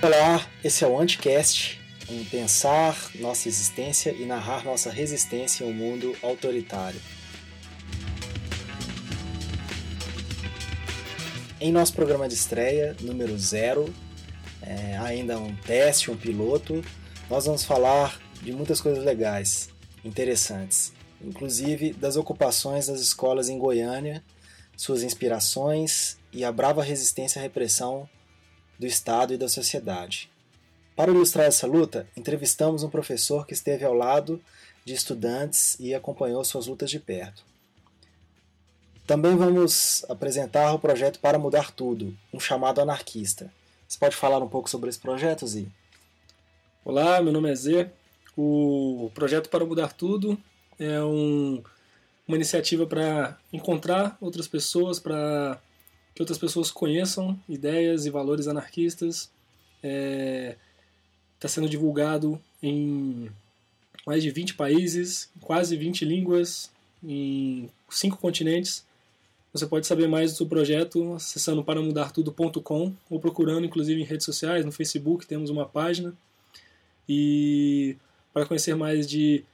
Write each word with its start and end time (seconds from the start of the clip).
Olá, 0.00 0.46
esse 0.62 0.84
é 0.84 0.86
o 0.86 0.96
Anticast, 0.96 1.80
um 2.08 2.24
pensar 2.26 2.96
nossa 3.16 3.48
existência 3.48 4.12
e 4.12 4.24
narrar 4.24 4.64
nossa 4.64 4.92
resistência 4.92 5.64
em 5.64 5.70
um 5.70 5.74
mundo 5.74 6.14
autoritário. 6.22 7.00
Em 11.60 11.72
nosso 11.72 11.94
programa 11.94 12.28
de 12.28 12.34
estreia, 12.34 12.96
número 13.00 13.36
zero, 13.36 13.92
é, 14.62 14.96
ainda 14.98 15.36
um 15.36 15.52
teste, 15.56 16.12
um 16.12 16.16
piloto, 16.16 16.80
nós 17.28 17.46
vamos 17.46 17.64
falar 17.64 18.20
de 18.40 18.52
muitas 18.52 18.80
coisas 18.80 19.04
legais, 19.04 19.68
interessantes, 20.04 20.92
inclusive 21.20 21.92
das 21.92 22.16
ocupações 22.16 22.86
das 22.86 23.00
escolas 23.00 23.48
em 23.48 23.58
Goiânia, 23.58 24.22
suas 24.76 25.02
inspirações 25.02 26.16
e 26.32 26.44
a 26.44 26.52
brava 26.52 26.84
resistência 26.84 27.40
à 27.40 27.42
repressão 27.42 28.08
do 28.78 28.86
Estado 28.86 29.34
e 29.34 29.36
da 29.36 29.48
sociedade. 29.48 30.30
Para 30.94 31.10
ilustrar 31.10 31.46
essa 31.46 31.66
luta, 31.66 32.08
entrevistamos 32.16 32.82
um 32.82 32.90
professor 32.90 33.46
que 33.46 33.54
esteve 33.54 33.84
ao 33.84 33.94
lado 33.94 34.40
de 34.84 34.94
estudantes 34.94 35.76
e 35.78 35.94
acompanhou 35.94 36.44
suas 36.44 36.66
lutas 36.66 36.90
de 36.90 36.98
perto. 36.98 37.44
Também 39.06 39.36
vamos 39.36 40.04
apresentar 40.08 40.72
o 40.74 40.78
projeto 40.78 41.18
Para 41.18 41.38
Mudar 41.38 41.70
Tudo, 41.70 42.16
um 42.32 42.38
chamado 42.38 42.80
anarquista. 42.80 43.50
Você 43.86 43.98
pode 43.98 44.14
falar 44.14 44.38
um 44.38 44.48
pouco 44.48 44.68
sobre 44.68 44.90
esse 44.90 44.98
projeto, 44.98 45.46
Zi? 45.46 45.66
Olá, 46.84 47.22
meu 47.22 47.32
nome 47.32 47.50
é 47.50 47.54
Zé. 47.54 47.90
O 48.36 49.10
projeto 49.14 49.48
Para 49.48 49.64
Mudar 49.64 49.92
Tudo 49.92 50.38
é 50.78 51.02
um, 51.02 51.62
uma 52.26 52.36
iniciativa 52.36 52.86
para 52.86 53.38
encontrar 53.52 54.18
outras 54.20 54.46
pessoas, 54.46 55.00
para 55.00 55.58
que 56.18 56.22
outras 56.22 56.36
pessoas 56.36 56.68
conheçam 56.68 57.38
ideias 57.48 58.04
e 58.04 58.10
valores 58.10 58.48
anarquistas. 58.48 59.30
Está 59.76 59.84
é, 59.84 60.56
tá 61.38 61.46
sendo 61.46 61.68
divulgado 61.68 62.42
em 62.60 63.30
mais 64.04 64.24
de 64.24 64.28
20 64.28 64.54
países, 64.54 65.30
quase 65.40 65.76
20 65.76 66.04
línguas, 66.04 66.72
em 67.04 67.70
cinco 67.88 68.16
continentes. 68.16 68.84
Você 69.52 69.64
pode 69.64 69.86
saber 69.86 70.08
mais 70.08 70.36
do 70.36 70.44
projeto 70.44 71.14
acessando 71.14 71.62
paramudartudo.com 71.62 72.92
ou 73.08 73.20
procurando, 73.20 73.66
inclusive, 73.66 74.02
em 74.02 74.04
redes 74.04 74.26
sociais, 74.26 74.64
no 74.64 74.72
Facebook, 74.72 75.24
temos 75.24 75.50
uma 75.50 75.66
página. 75.66 76.12
E 77.08 77.96
para 78.34 78.44
conhecer 78.44 78.74
mais 78.74 79.08
de 79.08 79.44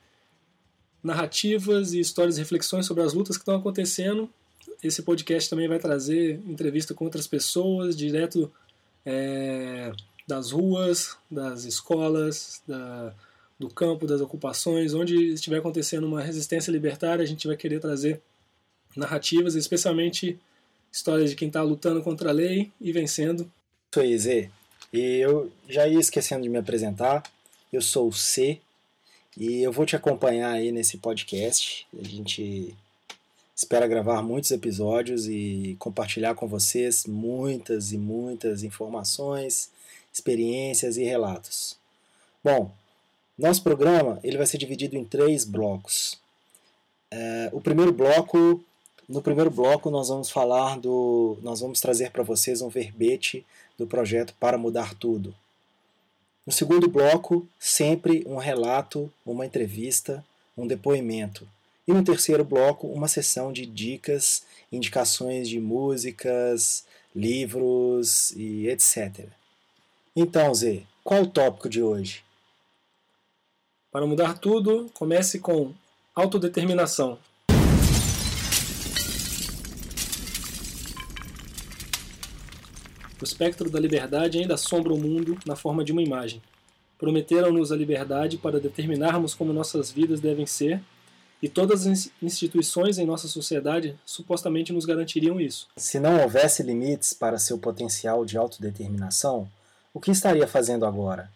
narrativas 1.02 1.92
e 1.92 2.00
histórias 2.00 2.38
e 2.38 2.40
reflexões 2.40 2.86
sobre 2.86 3.02
as 3.02 3.12
lutas 3.12 3.36
que 3.36 3.42
estão 3.42 3.56
acontecendo, 3.56 4.30
esse 4.86 5.02
podcast 5.02 5.48
também 5.48 5.66
vai 5.66 5.78
trazer 5.78 6.40
entrevista 6.46 6.94
com 6.94 7.04
outras 7.04 7.26
pessoas, 7.26 7.96
direto 7.96 8.52
é, 9.04 9.92
das 10.26 10.50
ruas, 10.50 11.16
das 11.30 11.64
escolas, 11.64 12.62
da, 12.66 13.14
do 13.58 13.68
campo, 13.68 14.06
das 14.06 14.20
ocupações, 14.20 14.94
onde 14.94 15.32
estiver 15.32 15.58
acontecendo 15.58 16.06
uma 16.06 16.20
resistência 16.20 16.70
libertária, 16.70 17.22
a 17.22 17.26
gente 17.26 17.46
vai 17.46 17.56
querer 17.56 17.80
trazer 17.80 18.20
narrativas, 18.96 19.54
especialmente 19.54 20.38
histórias 20.92 21.30
de 21.30 21.36
quem 21.36 21.48
está 21.48 21.62
lutando 21.62 22.02
contra 22.02 22.30
a 22.30 22.32
lei 22.32 22.70
e 22.80 22.92
vencendo. 22.92 23.50
Isso 23.90 24.00
aí, 24.00 24.18
Zé. 24.18 24.50
E 24.92 25.16
eu 25.16 25.50
já 25.68 25.88
ia 25.88 25.98
esquecendo 25.98 26.42
de 26.42 26.48
me 26.48 26.58
apresentar. 26.58 27.22
Eu 27.72 27.82
sou 27.82 28.08
o 28.08 28.12
C 28.12 28.60
e 29.36 29.62
eu 29.62 29.72
vou 29.72 29.84
te 29.84 29.96
acompanhar 29.96 30.52
aí 30.52 30.70
nesse 30.70 30.98
podcast. 30.98 31.86
A 31.98 32.06
gente 32.06 32.74
Espero 33.56 33.88
gravar 33.88 34.20
muitos 34.20 34.50
episódios 34.50 35.28
e 35.28 35.76
compartilhar 35.78 36.34
com 36.34 36.48
vocês 36.48 37.06
muitas 37.06 37.92
e 37.92 37.96
muitas 37.96 38.64
informações, 38.64 39.70
experiências 40.12 40.96
e 40.96 41.04
relatos. 41.04 41.76
Bom, 42.42 42.72
nosso 43.38 43.62
programa 43.62 44.18
ele 44.24 44.36
vai 44.36 44.46
ser 44.46 44.58
dividido 44.58 44.96
em 44.96 45.04
três 45.04 45.44
blocos. 45.44 46.18
É, 47.12 47.48
o 47.52 47.60
primeiro 47.60 47.92
bloco, 47.92 48.60
no 49.08 49.22
primeiro 49.22 49.52
bloco 49.52 49.88
nós 49.88 50.08
vamos 50.08 50.30
falar 50.30 50.76
do, 50.80 51.38
nós 51.40 51.60
vamos 51.60 51.80
trazer 51.80 52.10
para 52.10 52.24
vocês 52.24 52.60
um 52.60 52.68
verbete 52.68 53.46
do 53.78 53.86
projeto 53.86 54.34
para 54.40 54.58
mudar 54.58 54.94
tudo. 54.94 55.32
No 56.44 56.52
segundo 56.52 56.88
bloco, 56.88 57.46
sempre 57.60 58.24
um 58.26 58.36
relato, 58.36 59.08
uma 59.24 59.46
entrevista, 59.46 60.24
um 60.58 60.66
depoimento 60.66 61.46
e 61.86 61.92
no 61.92 62.02
terceiro 62.02 62.44
bloco, 62.44 62.86
uma 62.86 63.08
sessão 63.08 63.52
de 63.52 63.66
dicas, 63.66 64.44
indicações 64.72 65.48
de 65.48 65.60
músicas, 65.60 66.84
livros 67.14 68.32
e 68.32 68.68
etc. 68.68 69.26
Então, 70.16 70.54
Zé, 70.54 70.82
qual 71.02 71.22
o 71.22 71.26
tópico 71.26 71.68
de 71.68 71.82
hoje? 71.82 72.24
Para 73.90 74.06
mudar 74.06 74.38
tudo, 74.38 74.90
comece 74.94 75.38
com 75.38 75.72
autodeterminação. 76.14 77.18
O 83.20 83.24
espectro 83.24 83.70
da 83.70 83.78
liberdade 83.78 84.38
ainda 84.38 84.54
assombra 84.54 84.92
o 84.92 84.98
mundo 84.98 85.38
na 85.46 85.54
forma 85.54 85.84
de 85.84 85.92
uma 85.92 86.02
imagem. 86.02 86.42
Prometeram-nos 86.98 87.70
a 87.70 87.76
liberdade 87.76 88.36
para 88.36 88.58
determinarmos 88.58 89.34
como 89.34 89.52
nossas 89.52 89.90
vidas 89.90 90.20
devem 90.20 90.46
ser 90.46 90.82
e 91.44 91.48
todas 91.50 91.86
as 91.86 92.08
instituições 92.22 92.96
em 92.96 93.04
nossa 93.04 93.28
sociedade 93.28 93.94
supostamente 94.06 94.72
nos 94.72 94.86
garantiriam 94.86 95.38
isso. 95.38 95.68
Se 95.76 96.00
não 96.00 96.22
houvesse 96.22 96.62
limites 96.62 97.12
para 97.12 97.38
seu 97.38 97.58
potencial 97.58 98.24
de 98.24 98.38
autodeterminação, 98.38 99.46
o 99.92 100.00
que 100.00 100.10
estaria 100.10 100.48
fazendo 100.48 100.86
agora? 100.86 101.30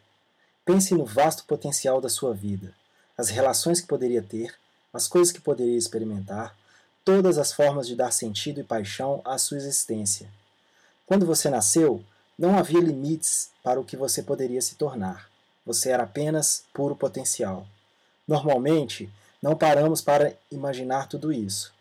Pense 0.64 0.94
no 0.94 1.04
vasto 1.04 1.44
potencial 1.44 2.00
da 2.00 2.08
sua 2.08 2.32
vida, 2.32 2.72
as 3.18 3.28
relações 3.28 3.82
que 3.82 3.86
poderia 3.86 4.22
ter, 4.22 4.54
as 4.94 5.06
coisas 5.06 5.30
que 5.30 5.42
poderia 5.42 5.76
experimentar, 5.76 6.56
todas 7.04 7.36
as 7.36 7.52
formas 7.52 7.86
de 7.86 7.94
dar 7.94 8.10
sentido 8.10 8.60
e 8.60 8.64
paixão 8.64 9.20
à 9.26 9.36
sua 9.36 9.58
existência. 9.58 10.30
Quando 11.04 11.26
você 11.26 11.50
nasceu, 11.50 12.02
não 12.38 12.56
havia 12.56 12.80
limites 12.80 13.50
para 13.62 13.78
o 13.78 13.84
que 13.84 13.94
você 13.94 14.22
poderia 14.22 14.62
se 14.62 14.74
tornar. 14.76 15.28
Você 15.66 15.90
era 15.90 16.04
apenas 16.04 16.64
puro 16.72 16.96
potencial. 16.96 17.66
Normalmente, 18.26 19.10
não 19.42 19.56
paramos 19.56 20.00
para 20.00 20.34
imaginar 20.50 21.08
tudo 21.08 21.32
isso. 21.32 21.72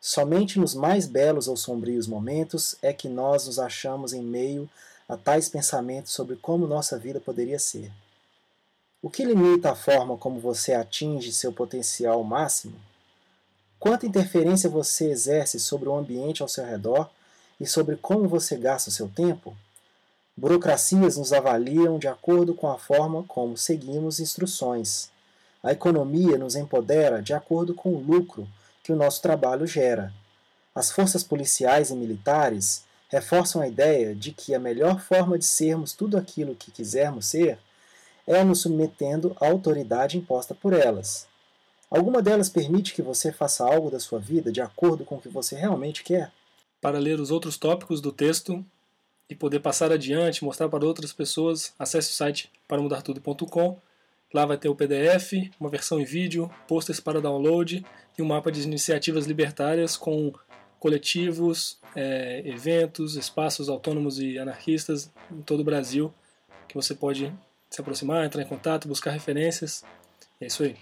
Somente 0.00 0.58
nos 0.58 0.74
mais 0.74 1.06
belos 1.06 1.48
ou 1.48 1.56
sombrios 1.56 2.06
momentos 2.06 2.76
é 2.80 2.92
que 2.92 3.08
nós 3.08 3.46
nos 3.46 3.58
achamos 3.58 4.12
em 4.12 4.22
meio 4.22 4.68
a 5.08 5.16
tais 5.16 5.48
pensamentos 5.48 6.12
sobre 6.12 6.36
como 6.36 6.66
nossa 6.66 6.98
vida 6.98 7.18
poderia 7.18 7.58
ser. 7.58 7.90
O 9.00 9.08
que 9.08 9.24
limita 9.24 9.70
a 9.70 9.76
forma 9.76 10.16
como 10.16 10.40
você 10.40 10.74
atinge 10.74 11.32
seu 11.32 11.52
potencial 11.52 12.22
máximo? 12.24 12.74
Quanta 13.78 14.06
interferência 14.06 14.68
você 14.68 15.10
exerce 15.10 15.60
sobre 15.60 15.88
o 15.88 15.96
ambiente 15.96 16.42
ao 16.42 16.48
seu 16.48 16.64
redor 16.64 17.08
e 17.60 17.66
sobre 17.66 17.96
como 17.96 18.28
você 18.28 18.56
gasta 18.56 18.90
o 18.90 18.92
seu 18.92 19.08
tempo? 19.08 19.56
Burocracias 20.36 21.16
nos 21.16 21.32
avaliam 21.32 21.98
de 21.98 22.08
acordo 22.08 22.54
com 22.54 22.68
a 22.68 22.78
forma 22.78 23.24
como 23.24 23.56
seguimos 23.56 24.20
instruções. 24.20 25.10
A 25.62 25.72
economia 25.72 26.38
nos 26.38 26.54
empodera 26.54 27.20
de 27.20 27.32
acordo 27.32 27.74
com 27.74 27.90
o 27.90 28.00
lucro 28.00 28.48
que 28.82 28.92
o 28.92 28.96
nosso 28.96 29.20
trabalho 29.20 29.66
gera. 29.66 30.12
As 30.74 30.90
forças 30.90 31.24
policiais 31.24 31.90
e 31.90 31.94
militares 31.96 32.84
reforçam 33.08 33.60
a 33.60 33.66
ideia 33.66 34.14
de 34.14 34.32
que 34.32 34.54
a 34.54 34.60
melhor 34.60 35.00
forma 35.00 35.38
de 35.38 35.44
sermos 35.44 35.92
tudo 35.92 36.16
aquilo 36.16 36.54
que 36.54 36.70
quisermos 36.70 37.26
ser 37.26 37.58
é 38.26 38.44
nos 38.44 38.60
submetendo 38.60 39.36
à 39.40 39.48
autoridade 39.48 40.18
imposta 40.18 40.54
por 40.54 40.72
elas. 40.72 41.26
Alguma 41.90 42.20
delas 42.20 42.50
permite 42.50 42.94
que 42.94 43.00
você 43.00 43.32
faça 43.32 43.64
algo 43.64 43.90
da 43.90 43.98
sua 43.98 44.18
vida 44.18 44.52
de 44.52 44.60
acordo 44.60 45.04
com 45.04 45.16
o 45.16 45.20
que 45.20 45.28
você 45.28 45.56
realmente 45.56 46.04
quer? 46.04 46.30
Para 46.80 46.98
ler 46.98 47.18
os 47.18 47.30
outros 47.30 47.56
tópicos 47.56 48.00
do 48.00 48.12
texto 48.12 48.64
e 49.28 49.34
poder 49.34 49.60
passar 49.60 49.90
adiante, 49.90 50.44
mostrar 50.44 50.68
para 50.68 50.84
outras 50.84 51.12
pessoas, 51.12 51.72
acesse 51.78 52.10
o 52.10 52.14
site 52.14 52.52
paramudartudo.com 52.68 53.78
Lá 54.32 54.44
vai 54.44 54.58
ter 54.58 54.68
o 54.68 54.74
PDF, 54.74 55.32
uma 55.58 55.70
versão 55.70 55.98
em 55.98 56.04
vídeo, 56.04 56.50
posters 56.66 57.00
para 57.00 57.20
download 57.20 57.84
e 58.16 58.22
um 58.22 58.26
mapa 58.26 58.52
de 58.52 58.62
iniciativas 58.62 59.26
libertárias 59.26 59.96
com 59.96 60.32
coletivos, 60.78 61.78
é, 61.96 62.42
eventos, 62.44 63.16
espaços 63.16 63.68
autônomos 63.68 64.18
e 64.18 64.38
anarquistas 64.38 65.10
em 65.30 65.42
todo 65.42 65.60
o 65.60 65.64
Brasil 65.64 66.12
que 66.68 66.74
você 66.74 66.94
pode 66.94 67.32
se 67.70 67.80
aproximar, 67.80 68.24
entrar 68.24 68.42
em 68.42 68.46
contato, 68.46 68.86
buscar 68.86 69.10
referências. 69.10 69.82
É 70.40 70.46
isso 70.46 70.62
aí. 70.62 70.76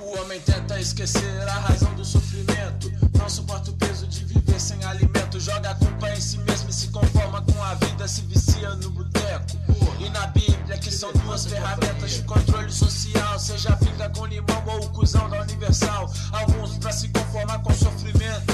O 0.00 0.18
homem 0.20 0.40
tenta 0.40 0.78
esquecer 0.78 1.40
a 1.48 1.58
razão 1.58 1.94
do 1.96 2.04
sofrimento 2.04 3.13
não 3.24 3.30
suporta 3.30 3.70
o 3.70 3.74
peso 3.74 4.06
de 4.06 4.22
viver 4.26 4.60
sem 4.60 4.84
alimento. 4.84 5.40
Joga 5.40 5.70
a 5.70 5.74
culpa 5.76 6.10
em 6.10 6.20
si 6.20 6.36
mesmo 6.38 6.68
e 6.68 6.72
se 6.74 6.88
conforma 6.88 7.40
com 7.40 7.62
a 7.62 7.72
vida, 7.72 8.06
se 8.06 8.20
vicia 8.22 8.68
no 8.74 8.90
boteco. 8.90 9.56
E 9.98 10.10
na 10.10 10.26
Bíblia, 10.26 10.76
que 10.76 10.90
são 10.90 11.10
duas 11.24 11.46
ferramentas 11.46 12.10
de 12.10 12.22
controle 12.24 12.70
social. 12.70 13.38
Seja 13.38 13.70
a 13.70 14.10
com 14.10 14.26
limão 14.26 14.62
ou 14.66 14.84
o 14.84 14.90
cuzão 14.90 15.26
da 15.30 15.40
Universal. 15.40 16.12
Alguns 16.32 16.76
pra 16.76 16.92
se 16.92 17.08
conformar 17.08 17.60
com 17.60 17.72
o 17.72 17.74
sofrimento. 17.74 18.52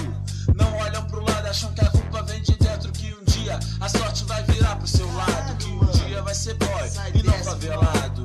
Não 0.55 0.73
olham 0.77 1.05
pro 1.07 1.21
lado, 1.21 1.49
acham 1.49 1.73
que 1.73 1.85
a 1.85 1.91
culpa 1.91 2.23
vem 2.23 2.41
de 2.41 2.57
dentro. 2.57 2.93
Que 2.93 3.13
um 3.13 3.25
dia 3.25 3.59
a 3.81 3.89
sorte 3.89 4.23
vai 4.25 4.41
virar 4.45 4.77
pro 4.77 4.87
seu 4.87 5.13
lado. 5.15 5.57
Que 5.57 5.67
um 5.67 6.07
dia 6.07 6.23
vai 6.23 6.35
ser 6.35 6.55
boy 6.55 6.91
e 7.13 7.23
não 7.25 7.35
favelado. 7.43 8.25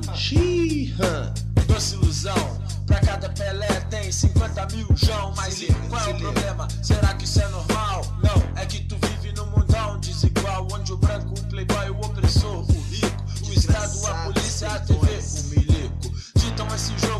Doce 1.67 1.95
ilusão. 1.95 2.64
Pra 2.85 2.99
cada 2.99 3.29
Pelé 3.29 3.79
tem 3.89 4.11
50 4.11 4.67
mil 4.75 4.87
João. 4.95 5.33
Mas 5.35 5.61
e 5.61 5.67
qual 5.89 6.05
é 6.05 6.09
o 6.09 6.17
problema? 6.17 6.67
Será 6.81 7.13
que 7.13 7.25
isso 7.25 7.41
é 7.41 7.47
normal? 7.49 8.01
Não, 8.23 8.61
é 8.61 8.65
que 8.65 8.83
tu 8.83 8.97
vive 9.07 9.33
num 9.35 9.47
mundão 9.47 9.99
desigual. 9.99 10.67
Onde 10.71 10.93
o 10.93 10.97
branco, 10.97 11.33
o 11.37 11.43
playboy, 11.47 11.89
o 11.89 11.99
opressor, 11.99 12.59
o 12.59 12.81
rico, 12.89 13.23
o 13.47 13.53
Estado, 13.53 14.07
a 14.07 14.13
polícia, 14.25 14.67
a 14.69 14.79
TV, 14.79 14.97
o 14.99 15.49
milico. 15.49 16.13
Ditam 16.35 16.67
esse 16.75 16.97
jogo 16.99 17.14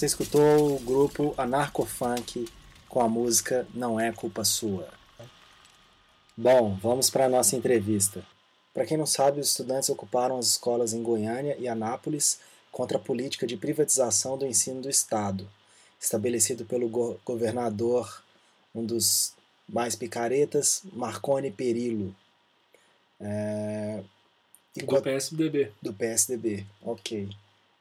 Você 0.00 0.06
escutou 0.06 0.76
o 0.76 0.80
grupo 0.80 1.34
Anarcofunk 1.36 2.48
com 2.88 3.02
a 3.02 3.06
música 3.06 3.68
Não 3.74 4.00
É 4.00 4.10
Culpa 4.10 4.44
Sua. 4.46 4.88
Bom, 6.34 6.74
vamos 6.80 7.10
para 7.10 7.26
a 7.26 7.28
nossa 7.28 7.54
entrevista. 7.54 8.24
Para 8.72 8.86
quem 8.86 8.96
não 8.96 9.04
sabe, 9.04 9.40
os 9.40 9.48
estudantes 9.50 9.90
ocuparam 9.90 10.38
as 10.38 10.46
escolas 10.46 10.94
em 10.94 11.02
Goiânia 11.02 11.54
e 11.58 11.68
Anápolis 11.68 12.40
contra 12.72 12.96
a 12.96 13.00
política 13.00 13.46
de 13.46 13.58
privatização 13.58 14.38
do 14.38 14.46
ensino 14.46 14.80
do 14.80 14.88
Estado, 14.88 15.46
estabelecido 16.00 16.64
pelo 16.64 16.88
go- 16.88 17.20
governador, 17.22 18.22
um 18.74 18.86
dos 18.86 19.34
mais 19.68 19.94
picaretas, 19.94 20.80
Marconi 20.94 21.50
Perillo. 21.50 22.16
É, 23.20 24.02
Do 24.74 25.02
PSDB. 25.02 25.72
do 25.82 25.92
PSDB, 25.92 26.64
ok. 26.80 27.28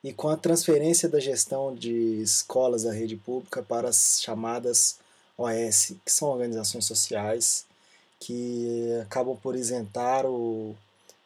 E 0.03 0.13
com 0.13 0.29
a 0.29 0.37
transferência 0.37 1.09
da 1.09 1.19
gestão 1.19 1.75
de 1.75 2.21
escolas 2.21 2.83
da 2.83 2.93
rede 2.93 3.17
pública 3.17 3.61
para 3.61 3.89
as 3.89 4.21
chamadas 4.21 4.97
OS, 5.37 5.93
que 6.05 6.11
são 6.11 6.29
organizações 6.29 6.85
sociais 6.85 7.65
que 8.19 8.99
acabam 9.01 9.37
por 9.37 9.55
isentar 9.55 10.25
o, 10.25 10.75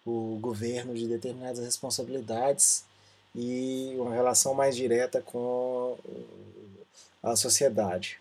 o 0.06 0.38
governo 0.40 0.94
de 0.94 1.08
determinadas 1.08 1.60
responsabilidades 1.60 2.84
e 3.36 3.96
uma 3.98 4.14
relação 4.14 4.54
mais 4.54 4.76
direta 4.76 5.22
com 5.22 5.98
a 7.22 7.36
sociedade. 7.36 8.20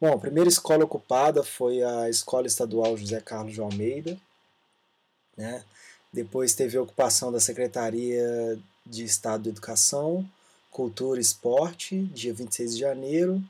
Bom, 0.00 0.14
a 0.14 0.18
primeira 0.18 0.48
escola 0.48 0.84
ocupada 0.84 1.42
foi 1.42 1.82
a 1.82 2.08
Escola 2.08 2.46
Estadual 2.46 2.96
José 2.96 3.20
Carlos 3.20 3.52
de 3.52 3.60
Almeida, 3.60 4.18
né? 5.36 5.62
Depois 6.12 6.54
teve 6.54 6.76
a 6.76 6.82
ocupação 6.82 7.30
da 7.30 7.38
Secretaria 7.38 8.58
de 8.86 9.04
Estado 9.04 9.48
Educação, 9.48 10.28
Cultura 10.70 11.18
e 11.18 11.22
Esporte, 11.22 12.02
dia 12.06 12.32
26 12.32 12.74
de 12.74 12.80
janeiro. 12.80 13.42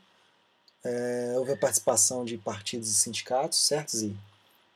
É, 0.83 1.33
houve 1.37 1.51
a 1.51 1.57
participação 1.57 2.25
de 2.25 2.37
partidos 2.37 2.89
e 2.89 2.93
sindicatos, 2.93 3.59
certo, 3.59 3.95
Zi? 3.95 4.15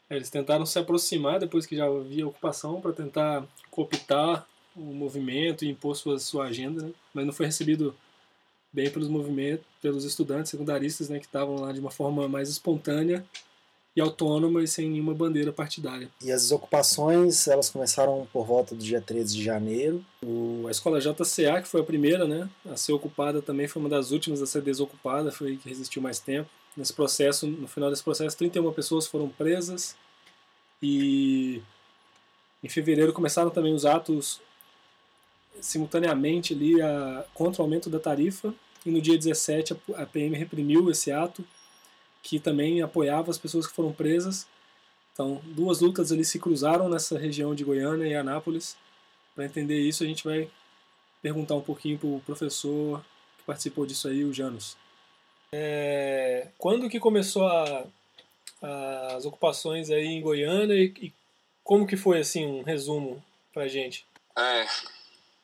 Eles 0.09 0.29
tentaram 0.29 0.65
se 0.65 0.77
aproximar 0.77 1.39
depois 1.39 1.65
que 1.65 1.75
já 1.75 1.85
havia 1.85 2.27
ocupação 2.27 2.79
para 2.79 2.93
tentar 2.93 3.43
cooptar 3.71 4.47
o 4.75 4.81
movimento 4.81 5.65
e 5.65 5.69
impor 5.69 5.95
sua, 5.95 6.19
sua 6.19 6.45
agenda, 6.45 6.83
né? 6.83 6.91
mas 7.13 7.25
não 7.25 7.33
foi 7.33 7.47
recebido 7.47 7.95
bem 8.71 8.89
pelos 8.91 9.07
movimentos, 9.07 9.65
pelos 9.81 10.03
estudantes 10.03 10.51
secundaristas, 10.51 11.07
né, 11.07 11.17
que 11.17 11.25
estavam 11.25 11.55
lá 11.55 11.71
de 11.71 11.79
uma 11.79 11.89
forma 11.89 12.27
mais 12.27 12.50
espontânea 12.50 13.25
e 13.95 14.01
autônoma 14.01 14.61
e 14.61 14.67
sem 14.67 14.89
nenhuma 14.89 15.13
bandeira 15.13 15.53
partidária. 15.53 16.09
E 16.21 16.31
as 16.31 16.51
ocupações, 16.51 17.47
elas 17.47 17.69
começaram 17.69 18.27
por 18.33 18.45
volta 18.45 18.75
do 18.75 18.83
dia 18.83 18.99
13 18.99 19.37
de 19.37 19.43
janeiro. 19.43 20.03
O, 20.21 20.65
a 20.67 20.71
escola 20.71 20.99
JCA, 20.99 21.61
que 21.61 21.67
foi 21.67 21.79
a 21.79 21.83
primeira 21.83 22.27
né, 22.27 22.49
a 22.69 22.75
ser 22.75 22.91
ocupada, 22.91 23.41
também 23.41 23.67
foi 23.67 23.81
uma 23.81 23.89
das 23.89 24.11
últimas 24.11 24.41
a 24.41 24.45
ser 24.45 24.61
desocupada, 24.61 25.31
foi 25.31 25.55
que 25.55 25.69
resistiu 25.69 26.01
mais 26.01 26.19
tempo. 26.19 26.49
Nesse 26.75 26.93
processo, 26.93 27.47
no 27.47 27.69
final 27.69 27.89
desse 27.89 28.03
processo, 28.03 28.37
31 28.37 28.73
pessoas 28.73 29.07
foram 29.07 29.29
presas 29.29 29.95
e 30.83 31.61
em 32.61 32.67
fevereiro 32.67 33.13
começaram 33.13 33.49
também 33.49 33.73
os 33.73 33.85
atos 33.85 34.41
simultaneamente 35.61 36.53
ali 36.53 36.81
a, 36.81 37.25
contra 37.33 37.61
o 37.61 37.65
aumento 37.65 37.89
da 37.89 37.97
tarifa 37.97 38.53
e 38.85 38.91
no 38.91 38.99
dia 38.99 39.17
17 39.17 39.73
a, 39.73 40.01
a 40.01 40.05
PM 40.05 40.35
reprimiu 40.35 40.91
esse 40.91 41.13
ato 41.13 41.45
que 42.27 42.39
também 42.39 42.82
apoiava 42.82 43.29
as 43.29 43.38
pessoas 43.38 43.67
que 43.67 43.74
foram 43.75 43.94
presas. 43.94 44.48
Então, 45.13 45.39
duas 45.46 45.79
lutas 45.79 46.12
ali 46.12 46.25
se 46.25 46.39
cruzaram 46.39 46.89
nessa 46.89 47.20
região 47.20 47.53
de 47.53 47.63
Goiânia 47.63 48.08
e 48.08 48.15
Anápolis. 48.15 48.75
Para 49.36 49.46
entender 49.46 49.79
isso, 49.79 50.03
a 50.03 50.08
gente 50.08 50.24
vai 50.24 50.50
perguntar 51.22 51.53
um 51.53 51.62
pouquinho 51.62 52.00
para 52.00 52.08
o 52.08 52.20
professor 52.25 53.00
que 53.38 53.44
participou 53.44 53.86
disso 53.86 54.08
aí, 54.08 54.24
o 54.24 54.34
Janus. 54.34 54.75
É, 55.51 56.48
quando 56.58 56.89
que 56.89 57.00
começou 57.00 57.46
a, 57.48 57.86
a- 58.63 59.15
as 59.15 59.25
ocupações 59.25 59.91
aí 59.91 60.08
em 60.08 60.22
Goiânia 60.22 60.74
e, 60.74 60.91
e 61.00 61.13
como 61.63 61.86
que 61.86 61.96
foi 61.96 62.20
assim 62.22 62.44
um 62.46 62.63
resumo 62.63 63.24
para 63.53 63.67
gente? 63.67 64.03
É, 64.36 64.67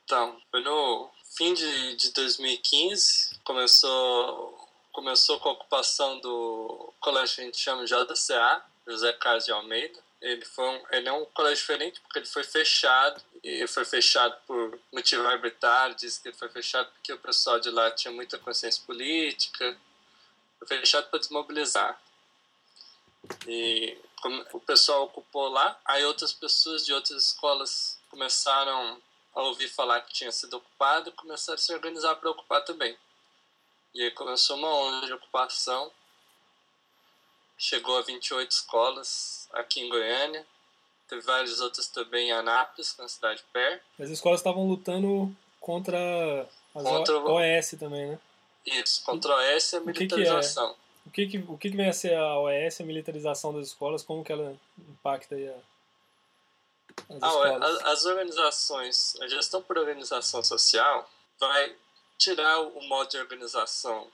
então, 0.04 0.36
foi 0.50 0.62
no 0.64 1.10
fim 1.38 1.54
de, 1.54 1.96
de 1.96 2.12
2015, 2.12 3.38
começou, 3.44 4.61
começou 4.92 5.40
com 5.40 5.50
a 5.50 5.54
ocupação 5.54 6.20
do 6.20 6.94
colégio 7.00 7.36
que 7.36 7.42
a 7.42 7.46
gente 7.46 7.58
chama 7.58 7.86
JCA, 7.86 8.64
José 8.88 9.14
Carlos 9.14 9.46
de 9.46 9.52
Almeida. 9.52 10.00
Ele, 10.22 10.46
foi 10.46 10.66
um, 10.66 10.86
ele 10.92 11.10
é 11.10 11.12
um 11.12 11.26
colégio 11.26 11.58
diferente 11.58 12.00
porque 12.02 12.20
ele 12.20 12.28
foi 12.28 12.44
fechado, 12.44 13.22
e 13.44 13.66
foi 13.68 13.84
fechado 13.84 14.36
por 14.46 14.80
motivo 14.94 15.26
arbitrário, 15.28 15.96
diz 15.96 16.20
que 16.20 16.28
ele 16.28 16.38
foi 16.38 16.50
fechado 16.50 16.92
porque 16.92 17.12
o 17.12 17.18
pessoal 17.18 17.60
de 17.60 17.72
lá 17.72 17.90
tinha 17.90 18.14
muita 18.14 18.38
consciência 18.38 18.84
política, 18.86 19.76
foi 20.60 20.78
fechado 20.78 21.10
para 21.10 21.20
desmobilizar. 21.20 22.00
E 23.48 23.98
como 24.22 24.46
o 24.54 24.60
pessoal 24.60 25.04
ocupou 25.06 25.50
lá, 25.50 25.80
aí 25.86 26.06
outras 26.06 26.32
pessoas 26.32 26.86
de 26.86 26.94
outras 26.94 27.26
escolas 27.26 28.00
começaram 28.10 29.02
a 29.34 29.42
ouvir 29.42 29.70
falar 29.70 30.02
que 30.02 30.14
tinha 30.14 30.32
sido 30.32 30.58
ocupado 30.58 31.10
e 31.10 31.14
começaram 31.14 31.56
a 31.56 31.58
se 31.58 31.74
organizar 31.74 32.16
para 32.16 32.30
ocupar 32.30 32.64
também. 32.64 32.96
E 33.94 34.04
aí 34.04 34.12
começou 34.12 34.56
uma 34.58 34.70
onda 34.74 35.06
de 35.08 35.14
ocupação. 35.14 35.92
Chegou 37.58 37.98
a 37.98 38.02
28 38.02 38.50
escolas 38.52 39.48
aqui 39.54 39.82
em 39.82 39.90
Goiânia. 39.90 40.46
teve 41.08 41.22
várias 41.24 41.60
outras 41.60 41.88
também 41.88 42.30
em 42.30 42.32
Anápolis, 42.32 42.96
na 42.98 43.06
cidade 43.08 43.44
perto. 43.52 43.84
As 44.00 44.10
escolas 44.10 44.40
estavam 44.40 44.66
lutando 44.66 45.36
contra 45.60 46.48
as 46.74 46.84
Contra 46.84 47.20
o- 47.20 47.34
OS 47.36 47.72
também, 47.78 48.12
né? 48.12 48.20
Isso, 48.66 49.04
contra 49.04 49.34
a 49.34 49.56
OS 49.56 49.74
e 49.74 49.76
a 49.76 49.80
O 49.80 49.84
que 49.88 49.92
que 49.94 50.14
é? 50.14 50.18
militarização. 50.18 50.76
O 51.06 51.12
que, 51.12 51.28
que, 51.28 51.38
o 51.40 51.58
que, 51.58 51.70
que 51.72 51.76
vem 51.76 51.90
a 51.90 51.94
ser 51.94 52.16
a 52.16 52.40
OS, 52.40 52.80
a 52.80 52.86
militarização 52.86 53.54
das 53.54 53.68
escolas, 53.68 54.04
como 54.04 54.24
que 54.24 54.32
ela 54.32 54.56
impacta 54.80 55.36
aí 55.36 55.50
a, 55.50 55.56
as 57.16 57.22
Ah, 57.24 57.34
ué, 57.40 57.50
escolas? 57.56 57.82
a- 57.84 57.92
as 57.92 58.06
organizações, 58.06 59.18
a 59.20 59.28
gestão 59.28 59.62
por 59.62 59.78
organização 59.78 60.42
social 60.44 61.10
vai 61.38 61.76
tirar 62.22 62.60
o 62.60 62.82
modo 62.84 63.10
de 63.10 63.18
organização 63.18 64.08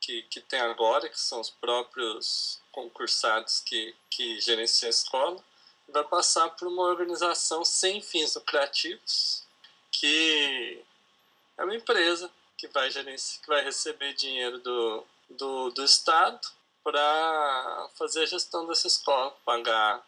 que, 0.00 0.22
que 0.22 0.40
tem 0.40 0.60
agora, 0.60 1.08
que 1.08 1.20
são 1.20 1.40
os 1.40 1.50
próprios 1.50 2.60
concursados 2.70 3.58
que, 3.60 3.96
que 4.08 4.40
gerenciam 4.40 4.86
a 4.86 4.90
escola, 4.90 5.44
e 5.88 5.92
vai 5.92 6.04
passar 6.04 6.48
por 6.50 6.68
uma 6.68 6.84
organização 6.84 7.64
sem 7.64 8.00
fins 8.00 8.36
lucrativos, 8.36 9.42
que 9.90 10.80
é 11.56 11.64
uma 11.64 11.74
empresa 11.74 12.30
que 12.56 12.68
vai, 12.68 12.88
gerenci- 12.92 13.40
que 13.40 13.48
vai 13.48 13.64
receber 13.64 14.14
dinheiro 14.14 14.58
do, 14.60 15.04
do, 15.30 15.70
do 15.70 15.84
Estado 15.84 16.40
para 16.84 17.90
fazer 17.96 18.22
a 18.22 18.26
gestão 18.26 18.66
dessa 18.68 18.86
escola, 18.86 19.36
pagar 19.44 20.06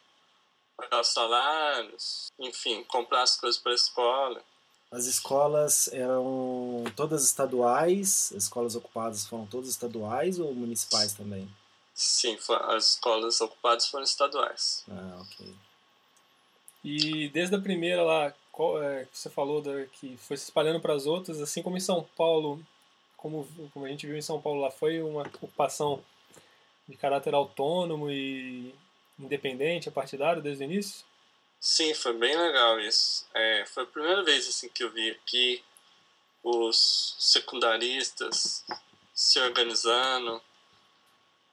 pagar 0.76 1.00
os 1.00 1.08
salários, 1.08 2.32
enfim, 2.38 2.82
comprar 2.84 3.22
as 3.22 3.36
coisas 3.36 3.60
para 3.60 3.72
a 3.72 3.74
escola. 3.74 4.42
As 4.90 5.06
escolas 5.06 5.88
eram 5.92 6.84
todas 6.96 7.24
estaduais, 7.24 8.32
as 8.36 8.44
escolas 8.44 8.74
ocupadas 8.74 9.24
foram 9.24 9.46
todas 9.46 9.68
estaduais 9.68 10.40
ou 10.40 10.52
municipais 10.52 11.12
também? 11.12 11.48
Sim, 11.94 12.36
as 12.68 12.90
escolas 12.90 13.40
ocupadas 13.40 13.86
foram 13.86 14.04
estaduais. 14.04 14.84
Ah, 14.90 15.22
ok. 15.22 15.54
E 16.82 17.28
desde 17.28 17.54
a 17.54 17.60
primeira 17.60 18.02
lá, 18.02 18.34
qual, 18.50 18.82
é, 18.82 19.04
que 19.04 19.16
você 19.16 19.30
falou 19.30 19.62
da, 19.62 19.86
que 19.86 20.16
foi 20.16 20.36
se 20.36 20.44
espalhando 20.44 20.80
para 20.80 20.94
as 20.94 21.06
outras, 21.06 21.40
assim 21.40 21.62
como 21.62 21.76
em 21.76 21.80
São 21.80 22.02
Paulo, 22.16 22.60
como, 23.16 23.46
como 23.72 23.84
a 23.84 23.88
gente 23.88 24.06
viu 24.06 24.16
em 24.16 24.22
São 24.22 24.40
Paulo 24.40 24.60
lá, 24.60 24.70
foi 24.70 25.00
uma 25.02 25.22
ocupação 25.22 26.02
de 26.88 26.96
caráter 26.96 27.34
autônomo 27.34 28.10
e 28.10 28.74
independente, 29.18 29.90
partidário 29.90 30.42
desde 30.42 30.64
o 30.64 30.66
início? 30.66 31.04
Sim, 31.60 31.92
foi 31.92 32.14
bem 32.14 32.34
legal 32.34 32.80
isso. 32.80 33.26
É, 33.34 33.66
foi 33.66 33.82
a 33.82 33.86
primeira 33.86 34.22
vez 34.24 34.48
assim 34.48 34.68
que 34.70 34.82
eu 34.82 34.90
vi 34.90 35.10
aqui 35.10 35.62
os 36.42 37.16
secundaristas 37.18 38.64
se 39.12 39.38
organizando 39.40 40.42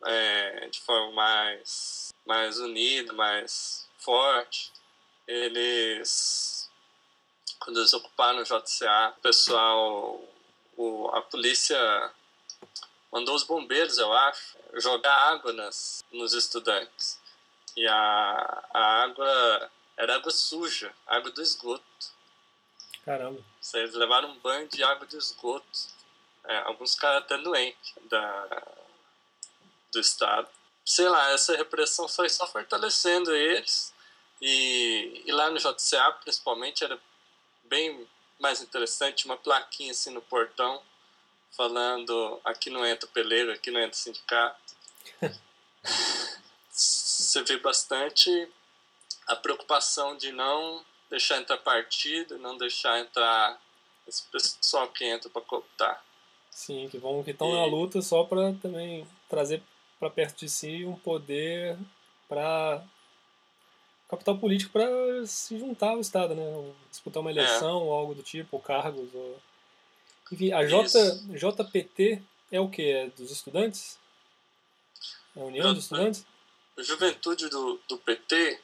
é, 0.06 0.68
de 0.70 0.80
forma 0.80 1.12
mais, 1.12 2.14
mais 2.26 2.58
unida, 2.58 3.12
mais 3.12 3.86
forte. 3.98 4.72
Eles, 5.28 6.70
quando 7.60 7.80
eles 7.80 7.94
ocuparam 7.94 8.40
o 8.40 8.44
JCA, 8.44 9.14
o 9.18 9.22
pessoal, 9.22 10.22
o, 10.78 11.10
a 11.10 11.22
polícia 11.22 11.78
mandou 13.12 13.36
os 13.36 13.44
bombeiros, 13.44 13.98
eu 13.98 14.14
acho, 14.14 14.58
jogar 14.76 15.34
água 15.34 15.52
nas, 15.52 16.02
nos 16.14 16.32
estudantes. 16.34 17.20
E 17.76 17.86
a, 17.86 18.64
a 18.74 19.04
água 19.04 19.72
era 19.98 20.16
água 20.16 20.32
suja, 20.32 20.94
água 21.06 21.32
do 21.32 21.42
esgoto. 21.42 21.84
Caramba. 23.04 23.42
Eles 23.74 23.94
levaram 23.96 24.30
um 24.30 24.40
banho 24.40 24.68
de 24.68 24.84
água 24.84 25.06
do 25.06 25.18
esgoto. 25.18 25.98
É, 26.46 26.58
alguns 26.60 26.96
caras 26.96 27.24
até 27.24 27.38
doentes 27.38 27.94
da, 28.04 28.64
do 29.92 30.00
Estado. 30.00 30.48
Sei 30.86 31.10
lá, 31.10 31.32
essa 31.32 31.56
repressão 31.56 32.08
foi 32.08 32.30
só 32.30 32.48
fortalecendo 32.48 33.36
eles. 33.36 33.94
E, 34.42 35.24
e 35.26 35.32
lá 35.32 35.50
no 35.50 35.58
JCA, 35.58 36.12
principalmente, 36.22 36.84
era 36.84 37.00
bem 37.64 38.08
mais 38.40 38.62
interessante 38.62 39.26
uma 39.26 39.36
plaquinha 39.36 39.92
assim 39.92 40.12
no 40.12 40.22
portão 40.22 40.82
falando 41.58 42.40
aqui 42.46 42.70
não 42.70 42.86
entra 42.86 43.10
peleiro, 43.10 43.52
aqui 43.52 43.72
não 43.72 43.82
entra 43.82 43.98
sindicato. 43.98 44.76
Você 46.70 47.42
vê 47.44 47.58
bastante 47.58 48.48
a 49.28 49.36
preocupação 49.36 50.16
de 50.18 50.32
não 50.32 50.84
deixar 51.10 51.38
entrar 51.38 51.58
partido, 51.58 52.38
não 52.38 52.58
deixar 52.58 53.00
entrar 53.00 53.60
esse 54.08 54.24
pessoal 54.24 54.88
que 54.90 55.06
entra 55.06 55.30
para 55.30 55.42
cooptar. 55.42 56.04
Sim, 56.50 56.88
que 56.90 56.98
vão 56.98 57.24
que 57.24 57.32
estão 57.32 57.52
na 57.52 57.68
E- 57.68 57.70
luta 57.70 58.02
só 58.02 58.24
para 58.24 58.54
também 58.54 59.08
trazer 59.30 59.62
para 60.00 60.10
perto 60.10 60.40
de 60.40 60.50
si 60.50 60.86
um 60.86 60.96
poder 60.96 61.78
para 62.30 62.84
capital 64.10 64.38
político 64.38 64.72
para 64.72 65.26
se 65.26 65.58
juntar 65.60 65.90
ao 65.92 66.00
Estado, 66.00 66.34
né? 66.36 66.74
Disputar 66.90 67.22
uma 67.22 67.32
eleição 67.32 67.84
ou 67.84 67.94
algo 67.94 68.16
do 68.16 68.24
tipo, 68.24 68.56
ou 68.56 68.62
cargos. 68.62 69.14
Ou... 69.14 69.40
Enfim, 70.32 70.52
a 70.52 70.66
J. 70.66 70.88
JPT 71.30 72.22
é 72.52 72.60
o 72.60 72.70
que? 72.70 72.90
É 72.90 73.08
dos 73.10 73.32
estudantes? 73.32 73.98
É 75.36 75.42
a 75.42 75.44
União 75.44 75.74
dos 75.74 75.84
Estudantes? 75.84 76.26
Juventude 76.78 77.50
do, 77.50 77.80
do 77.88 77.98
PT 77.98 78.60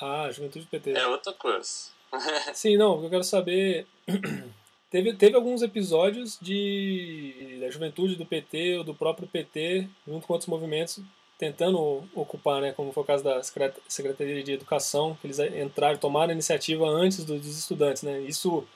Ah, 0.00 0.30
Juventude 0.30 0.66
PT. 0.66 0.92
é 0.92 1.06
outra 1.06 1.32
coisa. 1.32 1.68
Sim, 2.54 2.76
não, 2.76 3.02
eu 3.02 3.10
quero 3.10 3.24
saber. 3.24 3.86
Teve, 4.88 5.14
teve 5.14 5.34
alguns 5.34 5.62
episódios 5.62 6.38
de 6.40 7.58
da 7.60 7.68
juventude 7.68 8.14
do 8.14 8.24
PT 8.24 8.78
ou 8.78 8.84
do 8.84 8.94
próprio 8.94 9.26
PT, 9.26 9.88
junto 10.06 10.24
com 10.26 10.32
outros 10.32 10.48
movimentos, 10.48 11.00
tentando 11.36 12.08
ocupar, 12.14 12.62
né, 12.62 12.72
como 12.72 12.92
foi 12.92 13.02
o 13.02 13.06
caso 13.06 13.24
da 13.24 13.42
Secret- 13.42 13.74
Secretaria 13.88 14.44
de 14.44 14.52
Educação, 14.52 15.18
que 15.20 15.26
eles 15.26 15.40
entraram, 15.40 15.98
tomaram 15.98 16.30
a 16.30 16.32
iniciativa 16.34 16.86
antes 16.86 17.24
do- 17.24 17.36
dos 17.36 17.58
estudantes. 17.58 18.04
Né? 18.04 18.20
Isso 18.20 18.66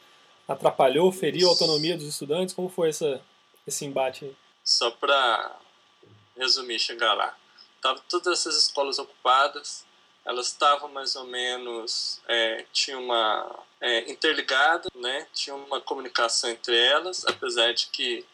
atrapalhou, 0.49 1.12
feriu 1.12 1.47
a 1.47 1.53
autonomia 1.53 1.97
dos 1.97 2.07
estudantes? 2.07 2.53
Como 2.55 2.69
foi 2.69 2.89
essa, 2.89 3.23
esse 3.65 3.85
embate? 3.85 4.37
Só 4.65 4.91
para 4.91 5.57
resumir, 6.37 6.81
chegar 6.81 7.15
lá. 7.15 7.37
Estavam 7.77 8.03
todas 8.11 8.41
essas 8.41 8.57
escolas 8.65 8.99
ocupadas, 8.99 9.87
elas 10.25 10.49
estavam 10.49 10.89
mais 10.89 11.17
ou 11.17 11.25
menos, 11.25 12.21
é, 12.29 12.65
tinha 12.73 12.99
uma 12.99 13.65
é, 13.81 14.11
interligada, 14.11 14.89
né? 14.95 15.27
Tinha 15.33 15.57
uma 15.57 15.81
comunicação 15.81 16.50
entre 16.50 16.77
elas, 16.77 17.25
apesar 17.27 17.73
de 17.73 17.87
que 17.89 18.25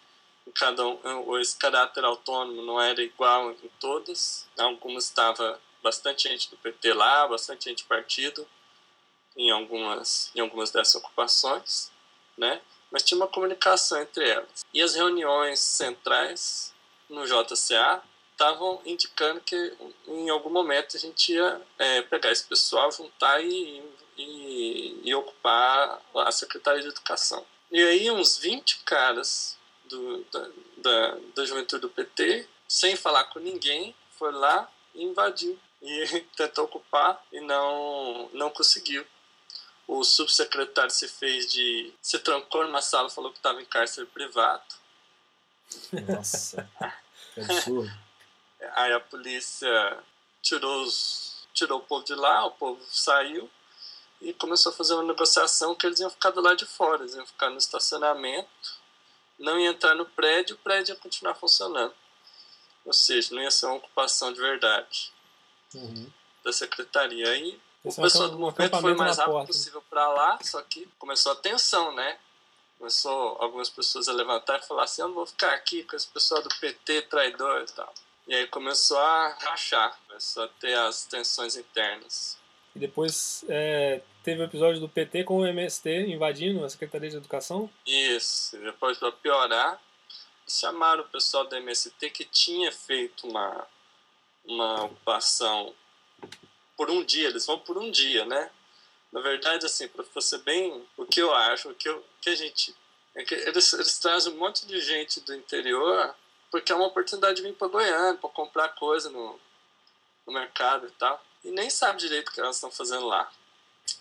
cada 0.54 0.86
um, 0.86 1.38
esse 1.38 1.56
caráter 1.56 2.04
autônomo 2.04 2.62
não 2.62 2.80
era 2.80 3.02
igual 3.02 3.50
em 3.52 3.70
todas. 3.80 4.46
Algumas 4.58 5.04
estava 5.04 5.60
bastante 5.82 6.28
gente 6.28 6.50
do 6.50 6.56
PT 6.56 6.92
lá, 6.92 7.28
bastante 7.28 7.68
gente 7.68 7.84
do 7.84 7.88
partido 7.88 8.46
em 9.36 9.50
algumas 9.50 10.30
em 10.34 10.40
algumas 10.40 10.70
dessas 10.70 10.96
ocupações, 10.96 11.90
né? 12.36 12.60
Mas 12.90 13.02
tinha 13.02 13.18
uma 13.18 13.28
comunicação 13.28 14.00
entre 14.00 14.28
elas. 14.28 14.64
E 14.72 14.80
as 14.80 14.94
reuniões 14.94 15.60
centrais 15.60 16.74
no 17.08 17.24
JCA 17.24 18.02
estavam 18.36 18.82
indicando 18.84 19.40
que 19.40 19.56
em 20.06 20.28
algum 20.28 20.50
momento 20.50 20.94
a 20.94 21.00
gente 21.00 21.32
ia 21.32 21.60
é, 21.78 22.02
pegar 22.02 22.30
esse 22.30 22.44
pessoal, 22.44 22.92
juntar 22.92 23.42
e, 23.42 23.82
e, 24.16 25.00
e 25.02 25.14
ocupar 25.14 26.02
a 26.14 26.30
Secretaria 26.30 26.82
de 26.82 26.88
Educação. 26.88 27.44
E 27.72 27.82
aí 27.82 28.10
uns 28.10 28.36
20 28.36 28.80
caras 28.84 29.56
do, 29.86 30.22
da, 30.24 30.48
da, 30.76 31.18
da 31.34 31.46
juventude 31.46 31.80
do 31.80 31.88
PT, 31.88 32.46
sem 32.68 32.94
falar 32.94 33.24
com 33.24 33.38
ninguém, 33.38 33.96
foi 34.10 34.30
lá 34.32 34.70
e 34.94 35.02
invadiu. 35.02 35.58
E 35.80 36.20
tentou 36.36 36.66
ocupar 36.66 37.24
e 37.32 37.40
não, 37.40 38.28
não 38.34 38.50
conseguiu. 38.50 39.04
O 39.88 40.04
subsecretário 40.04 40.90
se 40.90 41.08
fez 41.08 41.50
de. 41.50 41.92
se 42.02 42.18
trancou 42.18 42.64
numa 42.64 42.82
sala, 42.82 43.08
falou 43.08 43.30
que 43.30 43.38
estava 43.38 43.62
em 43.62 43.64
cárcere 43.64 44.06
privado. 44.08 44.74
Nossa, 46.08 46.68
que 47.34 47.40
absurdo. 47.40 48.05
Aí 48.74 48.92
a 48.92 49.00
polícia 49.00 49.98
tirou, 50.42 50.82
os, 50.82 51.46
tirou 51.54 51.78
o 51.80 51.82
povo 51.84 52.04
de 52.04 52.14
lá, 52.14 52.44
o 52.46 52.50
povo 52.52 52.80
saiu 52.90 53.50
e 54.20 54.32
começou 54.32 54.72
a 54.72 54.74
fazer 54.74 54.94
uma 54.94 55.02
negociação 55.02 55.74
que 55.74 55.86
eles 55.86 56.00
iam 56.00 56.10
ficar 56.10 56.30
do 56.30 56.40
lado 56.40 56.56
de 56.56 56.66
fora, 56.66 57.02
eles 57.02 57.14
iam 57.14 57.26
ficar 57.26 57.50
no 57.50 57.58
estacionamento, 57.58 58.48
não 59.38 59.58
ia 59.58 59.68
entrar 59.70 59.94
no 59.94 60.06
prédio, 60.06 60.56
o 60.56 60.58
prédio 60.58 60.94
ia 60.94 60.98
continuar 61.00 61.34
funcionando. 61.34 61.94
Ou 62.84 62.92
seja, 62.92 63.34
não 63.34 63.42
ia 63.42 63.50
ser 63.50 63.66
uma 63.66 63.74
ocupação 63.76 64.32
de 64.32 64.40
verdade 64.40 65.12
Uhum. 65.74 66.10
da 66.44 66.52
secretaria. 66.52 67.28
Aí 67.28 67.60
Esse 67.84 68.00
o 68.00 68.02
é 68.02 68.04
pessoal 68.04 68.28
do 68.30 68.38
movimento 68.38 68.80
foi 68.80 68.94
o 68.94 68.96
mais 68.96 69.18
rápido 69.18 69.32
porta. 69.32 69.46
possível 69.48 69.82
para 69.90 70.08
lá, 70.08 70.38
só 70.42 70.62
que 70.62 70.88
começou 70.98 71.32
a 71.32 71.36
tensão, 71.36 71.92
né? 71.92 72.18
Começou 72.78 73.36
algumas 73.40 73.68
pessoas 73.68 74.08
a 74.08 74.12
levantar 74.12 74.58
e 74.60 74.66
falar 74.66 74.84
assim: 74.84 75.02
eu 75.02 75.08
não 75.08 75.14
vou 75.14 75.26
ficar 75.26 75.52
aqui 75.52 75.82
com 75.82 75.96
esse 75.96 76.06
pessoal 76.06 76.40
do 76.42 76.48
PT 76.60 77.02
traidor 77.02 77.62
e 77.62 77.72
tal. 77.72 77.92
E 78.26 78.34
aí 78.34 78.46
começou 78.48 78.98
a 78.98 79.36
rachar, 79.40 79.98
começou 80.08 80.44
a 80.44 80.48
ter 80.48 80.74
as 80.74 81.04
tensões 81.04 81.56
internas. 81.56 82.36
E 82.74 82.78
depois 82.78 83.44
é, 83.48 84.02
teve 84.24 84.42
o 84.42 84.44
episódio 84.44 84.80
do 84.80 84.88
PT 84.88 85.24
com 85.24 85.38
o 85.38 85.46
MST 85.46 85.88
invadindo 86.08 86.64
a 86.64 86.68
Secretaria 86.68 87.08
de 87.08 87.16
Educação. 87.16 87.70
Isso, 87.86 88.58
depois 88.58 88.98
para 88.98 89.12
piorar, 89.12 89.80
chamaram 90.46 91.02
o 91.04 91.08
pessoal 91.08 91.46
do 91.46 91.56
MST 91.56 92.10
que 92.10 92.24
tinha 92.24 92.72
feito 92.72 93.28
uma, 93.28 93.66
uma 94.44 94.84
ocupação 94.84 95.72
por 96.76 96.90
um 96.90 97.04
dia, 97.04 97.28
eles 97.28 97.46
vão 97.46 97.58
por 97.58 97.78
um 97.78 97.90
dia, 97.90 98.24
né? 98.24 98.50
Na 99.12 99.20
verdade, 99.20 99.64
assim, 99.64 99.88
para 99.88 100.04
você 100.12 100.36
bem, 100.38 100.84
o 100.96 101.06
que 101.06 101.22
eu 101.22 101.32
acho, 101.32 101.70
o 101.70 101.74
que, 101.74 101.88
eu, 101.88 102.04
que 102.20 102.28
a 102.28 102.34
gente. 102.34 102.74
É 103.14 103.24
que 103.24 103.34
eles, 103.34 103.72
eles 103.72 103.98
trazem 103.98 104.32
um 104.32 104.36
monte 104.36 104.66
de 104.66 104.78
gente 104.80 105.20
do 105.20 105.34
interior 105.34 106.14
porque 106.56 106.72
é 106.72 106.74
uma 106.74 106.86
oportunidade 106.86 107.36
de 107.36 107.42
vir 107.42 107.54
para 107.54 107.68
Goiânia, 107.68 108.18
para 108.18 108.30
comprar 108.30 108.70
coisa 108.70 109.10
no, 109.10 109.38
no 110.26 110.32
mercado 110.32 110.86
e 110.86 110.90
tal. 110.92 111.22
E 111.44 111.50
nem 111.50 111.68
sabe 111.68 111.98
direito 111.98 112.30
o 112.30 112.32
que 112.32 112.40
elas 112.40 112.56
estão 112.56 112.70
fazendo 112.70 113.04
lá. 113.04 113.30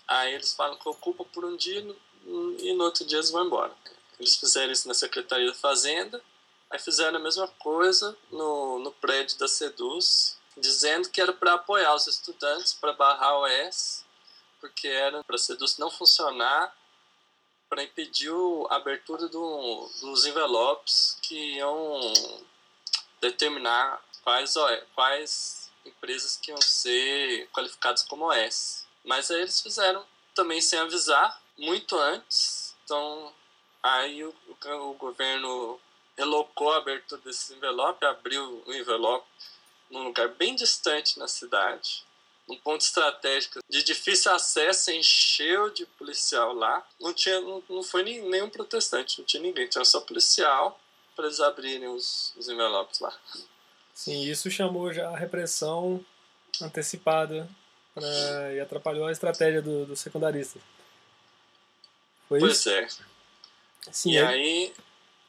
Aí 0.08 0.32
eles 0.32 0.54
falam 0.54 0.78
que 0.78 0.88
ocupa 0.88 1.22
por 1.26 1.44
um 1.44 1.54
dia 1.54 1.86
e 2.24 2.72
no 2.72 2.84
outro 2.84 3.04
dia 3.04 3.18
eles 3.18 3.30
vão 3.30 3.44
embora. 3.44 3.74
Eles 4.18 4.36
fizeram 4.36 4.72
isso 4.72 4.88
na 4.88 4.94
Secretaria 4.94 5.46
da 5.46 5.54
Fazenda, 5.54 6.22
aí 6.70 6.78
fizeram 6.78 7.18
a 7.18 7.22
mesma 7.22 7.46
coisa 7.58 8.16
no, 8.30 8.78
no 8.78 8.90
prédio 8.90 9.38
da 9.38 9.46
Seduz, 9.46 10.38
dizendo 10.56 11.10
que 11.10 11.20
era 11.20 11.34
para 11.34 11.52
apoiar 11.52 11.94
os 11.94 12.06
estudantes, 12.06 12.72
para 12.72 12.94
barrar 12.94 13.38
o 13.38 13.46
S, 13.46 14.02
porque 14.62 14.88
era 14.88 15.22
para 15.24 15.36
a 15.36 15.38
Seduz 15.38 15.76
não 15.76 15.90
funcionar, 15.90 16.74
para 17.68 17.82
impedir 17.82 18.32
a 18.70 18.76
abertura 18.76 19.28
do, 19.28 19.90
dos 20.00 20.24
envelopes 20.24 21.18
que 21.22 21.56
iam 21.56 22.00
determinar 23.20 24.00
quais, 24.22 24.54
quais 24.94 25.70
empresas 25.84 26.36
que 26.36 26.50
iam 26.50 26.60
ser 26.60 27.48
qualificadas 27.52 28.02
como 28.02 28.30
OS. 28.30 28.86
Mas 29.04 29.30
aí 29.30 29.40
eles 29.40 29.60
fizeram 29.60 30.04
também 30.34 30.60
sem 30.60 30.78
avisar, 30.78 31.40
muito 31.56 31.96
antes. 31.96 32.74
Então, 32.84 33.32
aí 33.82 34.24
o, 34.24 34.34
o 34.64 34.94
governo 34.94 35.80
relocou 36.16 36.72
a 36.72 36.78
abertura 36.78 37.20
desse 37.22 37.54
envelope, 37.54 38.04
abriu 38.04 38.62
o 38.66 38.72
envelope 38.72 39.26
num 39.90 40.04
lugar 40.04 40.28
bem 40.28 40.54
distante 40.54 41.18
na 41.18 41.28
cidade, 41.28 42.04
num 42.48 42.56
ponto 42.58 42.80
estratégico 42.80 43.60
de 43.68 43.82
difícil 43.82 44.32
acesso, 44.32 44.90
encheu 44.90 45.70
de 45.70 45.84
policial 45.84 46.52
lá. 46.52 46.86
Não 47.00 47.12
tinha, 47.12 47.40
não, 47.40 47.62
não 47.68 47.82
foi 47.82 48.02
nenhum 48.02 48.48
protestante, 48.48 49.18
não 49.18 49.26
tinha 49.26 49.42
ninguém, 49.42 49.68
tinha 49.68 49.84
só 49.84 50.00
policial 50.00 50.80
para 51.14 51.26
eles 51.26 51.40
abrirem 51.40 51.88
os, 51.88 52.32
os 52.36 52.48
envelopes 52.48 53.00
lá. 53.00 53.12
Sim, 53.94 54.22
isso 54.22 54.50
chamou 54.50 54.92
já 54.92 55.08
a 55.08 55.16
repressão 55.16 56.04
antecipada 56.62 57.48
pra, 57.94 58.52
e 58.54 58.60
atrapalhou 58.60 59.06
a 59.06 59.12
estratégia 59.12 59.62
do, 59.62 59.86
do 59.86 59.96
secundarista. 59.96 60.60
Foi 62.28 62.38
pois 62.38 62.58
isso? 62.58 62.70
é. 62.70 62.88
Sim, 63.90 64.12
e 64.12 64.16
é. 64.18 64.26
aí, 64.26 64.74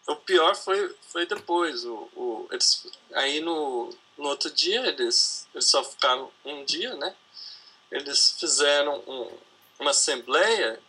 o 0.07 0.15
pior 0.15 0.55
foi, 0.55 0.93
foi 1.01 1.25
depois. 1.25 1.85
O, 1.85 2.09
o, 2.15 2.47
eles, 2.51 2.85
aí 3.13 3.39
no, 3.39 3.89
no 4.17 4.29
outro 4.29 4.49
dia, 4.51 4.85
eles, 4.87 5.47
eles 5.53 5.65
só 5.65 5.83
ficaram 5.83 6.31
um 6.43 6.65
dia, 6.65 6.95
né? 6.95 7.15
Eles 7.91 8.35
fizeram 8.39 8.99
um, 9.07 9.37
uma 9.79 9.91
assembleia 9.91 10.79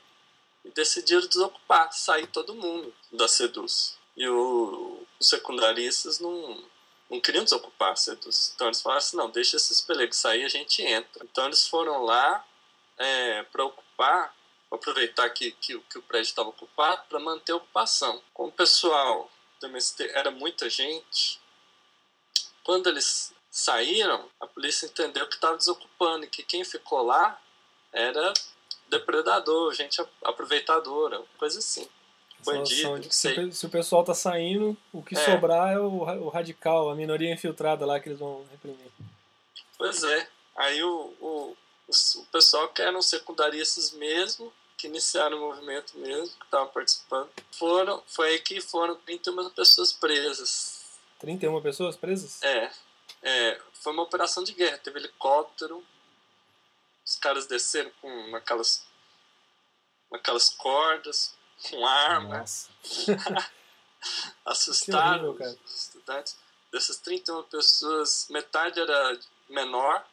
e 0.64 0.70
decidiram 0.70 1.26
desocupar, 1.26 1.92
sair 1.92 2.26
todo 2.28 2.54
mundo 2.54 2.92
da 3.12 3.28
Seduz. 3.28 3.96
E 4.16 4.26
o, 4.28 5.06
os 5.20 5.28
secundaristas 5.28 6.18
não, 6.18 6.64
não 7.08 7.20
queriam 7.20 7.44
desocupar 7.44 7.92
a 7.92 7.96
Seduz. 7.96 8.52
Então 8.54 8.66
eles 8.66 8.80
falaram 8.80 8.98
assim, 8.98 9.16
não, 9.16 9.30
deixa 9.30 9.56
esses 9.56 9.80
pelegos 9.80 10.16
sair, 10.16 10.44
a 10.44 10.48
gente 10.48 10.82
entra. 10.82 11.24
Então 11.24 11.46
eles 11.46 11.66
foram 11.68 12.02
lá 12.04 12.44
é, 12.96 13.42
para 13.44 13.64
ocupar, 13.64 14.34
aproveitar 14.70 15.30
que, 15.30 15.52
que, 15.52 15.78
que 15.78 15.98
o 15.98 16.02
prédio 16.02 16.30
estava 16.30 16.48
ocupado, 16.48 17.02
para 17.08 17.20
manter 17.20 17.52
a 17.52 17.56
ocupação. 17.56 18.20
Como 18.34 18.48
o 18.48 18.52
pessoal 18.52 19.30
do 19.60 19.66
MST 19.66 20.10
era 20.14 20.30
muita 20.30 20.68
gente, 20.68 21.40
quando 22.68 22.86
eles 22.88 23.32
saíram, 23.50 24.28
a 24.38 24.46
polícia 24.46 24.84
entendeu 24.84 25.26
que 25.26 25.36
estava 25.36 25.56
desocupando 25.56 26.26
e 26.26 26.28
que 26.28 26.42
quem 26.42 26.62
ficou 26.62 27.02
lá 27.02 27.40
era 27.90 28.34
depredador, 28.90 29.72
gente 29.72 29.98
aproveitadora, 30.22 31.22
coisa 31.38 31.60
assim. 31.60 31.88
Bandido, 32.44 33.10
se, 33.10 33.52
se, 33.52 33.66
o 33.66 33.70
pessoal 33.70 34.04
tá 34.04 34.12
saindo, 34.12 34.76
o 34.92 35.02
que 35.02 35.16
é. 35.16 35.24
sobrar 35.24 35.72
é 35.72 35.78
o, 35.78 36.02
o, 36.26 36.28
radical, 36.28 36.90
a 36.90 36.94
minoria 36.94 37.32
infiltrada 37.32 37.86
lá 37.86 37.98
que 37.98 38.10
eles 38.10 38.18
vão 38.18 38.44
reprimir. 38.50 38.92
Pois 39.78 40.04
é. 40.04 40.28
Aí 40.54 40.82
o, 40.82 41.14
o, 41.22 41.56
o 42.16 42.24
pessoal 42.30 42.68
que 42.68 42.82
eram 42.82 43.00
secundaristas 43.00 43.92
mesmo, 43.92 44.52
que 44.76 44.88
iniciaram 44.88 45.38
o 45.38 45.40
movimento 45.40 45.96
mesmo, 45.96 46.36
que 46.36 46.44
estavam 46.44 46.68
participando, 46.68 47.30
foram, 47.50 48.02
foi 48.06 48.28
aí 48.28 48.38
que 48.40 48.60
foram 48.60 48.94
31 48.94 49.48
pessoas 49.50 49.90
presas 49.90 50.77
31 51.18 51.60
pessoas 51.60 51.96
presas? 51.96 52.42
É, 52.42 52.70
é. 53.22 53.60
Foi 53.72 53.92
uma 53.92 54.02
operação 54.02 54.44
de 54.44 54.52
guerra. 54.52 54.78
Teve 54.78 54.98
helicóptero. 54.98 55.84
Os 57.04 57.16
caras 57.16 57.46
desceram 57.46 57.90
com 58.00 58.36
aquelas, 58.36 58.86
aquelas 60.12 60.50
cordas, 60.50 61.34
com 61.68 61.86
arma. 61.86 62.44
Assustaram 64.44 65.30
horrível, 65.30 65.58
os 65.64 65.74
estudantes. 65.74 66.36
Dessas 66.70 66.98
31 66.98 67.42
pessoas, 67.44 68.28
metade 68.28 68.78
era 68.78 69.18
menor, 69.48 70.06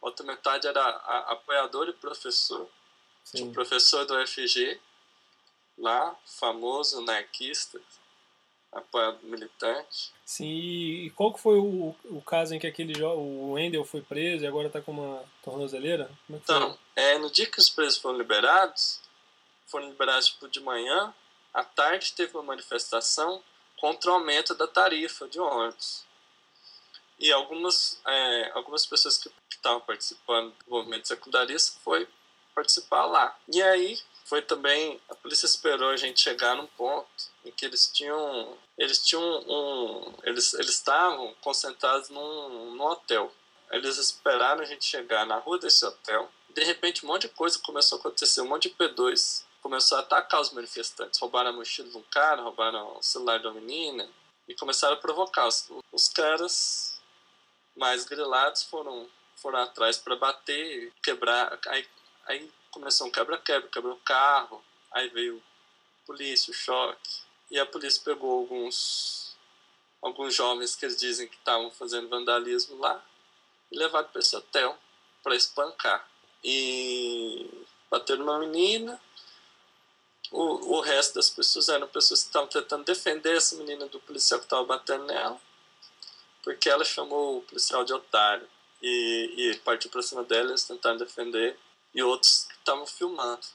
outra 0.00 0.24
metade 0.24 0.66
era 0.66 0.82
apoiador 1.28 1.88
e 1.88 1.92
professor. 1.92 2.68
Tinha 3.24 3.44
um 3.44 3.52
professor 3.52 4.06
do 4.06 4.26
FG 4.26 4.80
lá, 5.76 6.16
famoso 6.24 6.98
anarquista, 6.98 7.80
apoiado 8.72 9.18
militante. 9.22 10.12
Sim, 10.24 10.46
e 10.46 11.10
qual 11.16 11.32
que 11.32 11.40
foi 11.40 11.58
o, 11.58 11.94
o 12.04 12.22
caso 12.22 12.54
em 12.54 12.58
que 12.58 12.66
aquele 12.66 13.02
o 13.02 13.52
Wendel 13.52 13.84
foi 13.84 14.00
preso 14.00 14.44
e 14.44 14.46
agora 14.46 14.68
está 14.68 14.80
com 14.80 14.92
uma 14.92 15.24
tornozeleira? 15.42 16.10
É 16.30 16.32
então, 16.34 16.78
é, 16.94 17.18
no 17.18 17.30
dia 17.30 17.46
que 17.46 17.58
os 17.58 17.68
presos 17.68 17.98
foram 17.98 18.18
liberados, 18.18 19.00
foram 19.66 19.88
liberados 19.88 20.28
tipo, 20.28 20.48
de 20.48 20.60
manhã, 20.60 21.12
à 21.52 21.64
tarde 21.64 22.12
teve 22.12 22.36
uma 22.36 22.44
manifestação 22.44 23.42
contra 23.76 24.10
o 24.10 24.14
aumento 24.14 24.54
da 24.54 24.66
tarifa 24.66 25.26
de 25.26 25.40
ônibus. 25.40 26.04
E 27.18 27.30
algumas, 27.32 28.00
é, 28.06 28.50
algumas 28.54 28.86
pessoas 28.86 29.18
que 29.18 29.30
estavam 29.50 29.80
participando 29.80 30.54
do 30.64 30.70
movimento 30.70 31.08
secundarista 31.08 31.78
foi 31.82 32.08
participar 32.54 33.04
lá. 33.06 33.36
E 33.52 33.60
aí 33.62 33.98
foi 34.30 34.42
também 34.42 35.00
a 35.08 35.14
polícia 35.16 35.44
esperou 35.44 35.90
a 35.90 35.96
gente 35.96 36.20
chegar 36.20 36.54
num 36.54 36.68
ponto 36.68 37.08
em 37.44 37.50
que 37.50 37.64
eles 37.66 37.88
tinham 37.92 38.56
eles 38.78 39.04
tinham 39.04 39.22
um 39.24 40.14
eles 40.22 40.54
eles 40.54 40.70
estavam 40.70 41.34
concentrados 41.40 42.10
num, 42.10 42.76
num 42.76 42.84
hotel. 42.84 43.32
Eles 43.72 43.98
esperaram 43.98 44.62
a 44.62 44.64
gente 44.64 44.84
chegar 44.84 45.26
na 45.26 45.38
rua 45.38 45.58
desse 45.58 45.84
hotel. 45.84 46.30
De 46.48 46.62
repente 46.62 47.04
um 47.04 47.08
monte 47.08 47.22
de 47.22 47.30
coisa 47.30 47.58
começou 47.58 47.96
a 47.96 48.00
acontecer 48.00 48.40
um 48.40 48.46
monte 48.46 48.68
de 48.68 48.76
P2 48.76 49.42
começou 49.60 49.98
a 49.98 50.00
atacar 50.00 50.40
os 50.40 50.52
manifestantes. 50.52 51.18
Roubaram 51.18 51.50
a 51.50 51.52
mochila 51.52 51.88
de 51.88 51.96
um 51.96 52.02
cara 52.04 52.40
roubaram 52.40 52.98
o 52.98 53.02
celular 53.02 53.40
uma 53.40 53.54
menina 53.54 54.08
e 54.46 54.54
começaram 54.54 54.94
a 54.94 55.00
provocar. 55.00 55.48
Os, 55.48 55.68
os 55.90 56.08
caras 56.08 57.00
mais 57.76 58.04
grilados 58.04 58.62
foram 58.62 59.08
foram 59.34 59.58
atrás 59.58 59.98
para 59.98 60.14
bater 60.14 60.92
quebrar 61.02 61.58
aí, 61.66 61.88
aí 62.26 62.52
começou 62.70 63.06
um 63.06 63.10
quebra-quebra, 63.10 63.68
quebrou 63.68 63.94
o 63.94 64.00
carro, 64.00 64.62
aí 64.92 65.08
veio 65.08 65.42
a 66.02 66.06
polícia, 66.06 66.50
o 66.50 66.54
choque, 66.54 67.20
e 67.50 67.58
a 67.58 67.66
polícia 67.66 68.02
pegou 68.04 68.40
alguns 68.40 69.36
alguns 70.02 70.34
jovens 70.34 70.74
que 70.74 70.86
eles 70.86 70.96
dizem 70.96 71.28
que 71.28 71.36
estavam 71.36 71.70
fazendo 71.70 72.08
vandalismo 72.08 72.78
lá 72.78 73.04
e 73.70 73.76
levaram 73.76 74.08
para 74.08 74.20
esse 74.20 74.34
hotel 74.34 74.78
para 75.22 75.36
espancar. 75.36 76.08
E 76.42 77.48
bateram 77.90 78.24
uma 78.24 78.38
menina, 78.38 78.98
o, 80.30 80.76
o 80.76 80.80
resto 80.80 81.14
das 81.14 81.28
pessoas 81.28 81.68
eram 81.68 81.86
pessoas 81.86 82.22
que 82.22 82.28
estavam 82.28 82.48
tentando 82.48 82.84
defender 82.84 83.36
essa 83.36 83.56
menina 83.56 83.86
do 83.86 84.00
policial 84.00 84.40
que 84.40 84.46
estava 84.46 84.64
batendo 84.64 85.04
nela, 85.04 85.38
porque 86.42 86.70
ela 86.70 86.84
chamou 86.84 87.38
o 87.38 87.42
policial 87.42 87.84
de 87.84 87.92
otário. 87.92 88.48
E, 88.82 89.34
e 89.36 89.58
partiu 89.58 89.90
para 89.90 90.00
cima 90.00 90.24
dela, 90.24 90.48
eles 90.48 90.64
tentaram 90.64 90.96
defender 90.96 91.58
e 91.94 92.02
outros 92.02 92.48
estavam 92.60 92.86
filmando. 92.86 93.46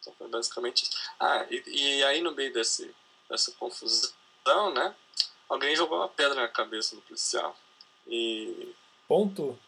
Então 0.00 0.14
foi 0.14 0.28
basicamente 0.28 0.84
isso. 0.84 0.96
Ah, 1.18 1.46
e, 1.50 1.62
e, 1.66 2.04
aí 2.04 2.22
no 2.22 2.32
meio 2.32 2.52
desse, 2.52 2.94
dessa 3.28 3.52
confusão, 3.52 4.12
né? 4.74 4.94
Alguém 5.48 5.76
jogou 5.76 5.98
uma 5.98 6.08
pedra 6.08 6.40
na 6.40 6.48
cabeça 6.48 6.96
do 6.96 7.02
policial. 7.02 7.56
E. 8.06 8.74
Ponto? 9.06 9.58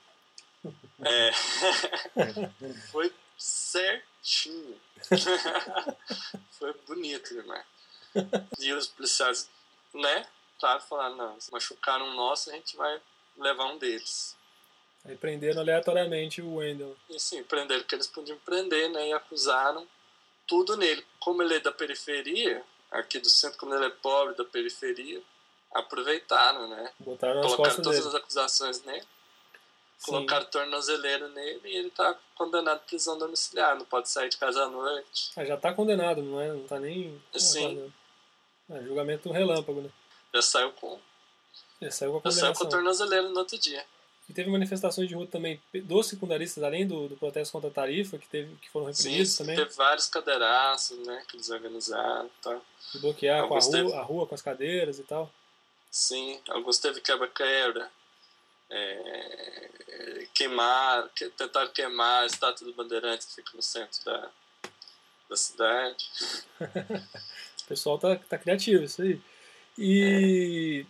É. 1.05 1.33
foi 2.91 3.13
certinho. 3.37 4.81
foi 6.53 6.73
bonito 6.87 7.35
demais. 7.35 7.65
E 8.59 8.73
os 8.73 8.87
policiais, 8.87 9.51
né? 9.93 10.27
Claro, 10.59 10.81
falaram, 10.83 11.17
não, 11.17 11.41
se 11.41 11.51
machucaram 11.51 12.07
um 12.07 12.15
nosso, 12.15 12.51
a 12.51 12.53
gente 12.53 12.77
vai 12.77 13.01
levar 13.37 13.67
um 13.67 13.79
deles. 13.79 14.37
Aí 15.05 15.17
prenderam 15.17 15.61
aleatoriamente 15.61 16.41
o 16.41 16.57
Wendell. 16.57 16.97
E 17.11 17.19
sim, 17.19 17.43
prenderam 17.43 17.83
que 17.85 17.95
eles 17.95 18.07
podiam 18.07 18.39
prender, 18.39 18.89
né? 18.91 19.09
E 19.09 19.13
acusaram 19.13 19.87
tudo 20.47 20.77
nele. 20.77 21.05
Como 21.19 21.43
ele 21.43 21.55
é 21.57 21.61
da 21.61 21.73
periferia, 21.73 22.63
aqui 22.91 23.19
do 23.19 23.29
centro, 23.29 23.59
como 23.59 23.75
ele 23.75 23.87
é 23.87 23.91
pobre 23.91 24.35
da 24.37 24.45
periferia, 24.45 25.21
aproveitaram, 25.75 26.69
né? 26.69 26.93
Botaram 27.01 27.41
Colocaram 27.43 27.77
todas 27.83 27.97
dele. 27.99 28.09
as 28.09 28.15
acusações 28.15 28.83
nele. 28.85 29.05
Colocaram 30.05 30.47
tornozeleiro 30.47 31.29
nele 31.29 31.61
e 31.65 31.77
ele 31.77 31.91
tá 31.91 32.17
condenado 32.35 32.77
à 32.77 32.81
prisão 32.81 33.17
domiciliar, 33.17 33.77
não 33.77 33.85
pode 33.85 34.09
sair 34.09 34.29
de 34.29 34.37
casa 34.37 34.65
à 34.65 34.69
noite. 34.69 35.31
Ah, 35.37 35.45
já 35.45 35.57
tá 35.57 35.73
condenado, 35.73 36.23
não 36.23 36.41
é? 36.41 36.49
Não 36.49 36.65
tá 36.67 36.79
nem. 36.81 37.21
Sim. 37.37 37.93
É, 38.69 38.83
julgamento 38.83 39.31
relâmpago, 39.31 39.81
né? 39.81 39.91
Já 40.35 40.43
saiu 40.43 40.73
com, 40.73 40.99
Já 41.81 41.91
saiu 41.91 42.21
com 42.21 42.29
a 42.29 42.31
já 42.33 42.41
saiu 42.41 42.53
com 42.53 42.59
condenação. 42.59 42.67
o 42.67 42.71
tornozeleiro 42.71 43.29
no 43.29 43.39
outro 43.39 43.57
dia. 43.59 43.85
E 44.33 44.35
teve 44.35 44.49
manifestações 44.49 45.07
de 45.11 45.15
rua 45.15 45.27
também 45.27 45.61
dos 45.85 46.07
secundaristas, 46.07 46.65
além 46.65 46.87
do, 46.87 47.07
do 47.07 47.19
protesto 47.19 47.53
contra 47.53 47.69
a 47.69 47.73
tarifa, 47.73 48.17
que, 48.17 48.27
teve, 48.27 48.55
que 48.57 48.71
foram 48.71 48.91
Sim, 48.95 49.03
reprimidos 49.11 49.37
também. 49.37 49.57
teve 49.57 49.71
vários 49.75 50.07
cadeiraços, 50.09 50.99
né, 51.07 51.23
que 51.29 51.37
eles 51.37 51.51
organizaram 51.51 52.25
e 52.27 52.43
tal. 52.43 52.65
De 52.95 52.99
bloquear 52.99 53.41
com 53.41 53.55
a 53.55 53.59
Alguns 53.59 53.69
teve- 53.69 53.83
rua, 53.83 53.99
a 53.99 54.03
rua 54.03 54.27
com 54.27 54.35
as 54.35 54.41
cadeiras 54.41 54.99
e 54.99 55.03
tal. 55.03 55.31
Sim, 55.91 56.41
alguns 56.49 56.79
teve 56.79 57.03
quebra-quebra. 57.03 57.91
É, 58.71 60.27
queimar, 60.33 61.11
que, 61.15 61.29
tentaram 61.29 61.71
queimar 61.71 62.23
a 62.23 62.27
estátua 62.27 62.67
do 62.67 62.73
Bandeirante 62.73 63.27
que 63.27 63.35
fica 63.35 63.51
no 63.55 63.61
centro 63.63 64.03
da, 64.07 64.31
da 65.29 65.37
cidade. 65.37 66.07
O 67.63 67.69
pessoal 67.73 67.97
tá, 67.99 68.17
tá 68.17 68.37
criativo, 68.37 68.85
isso 68.85 69.01
aí. 69.03 69.21
E, 69.79 70.85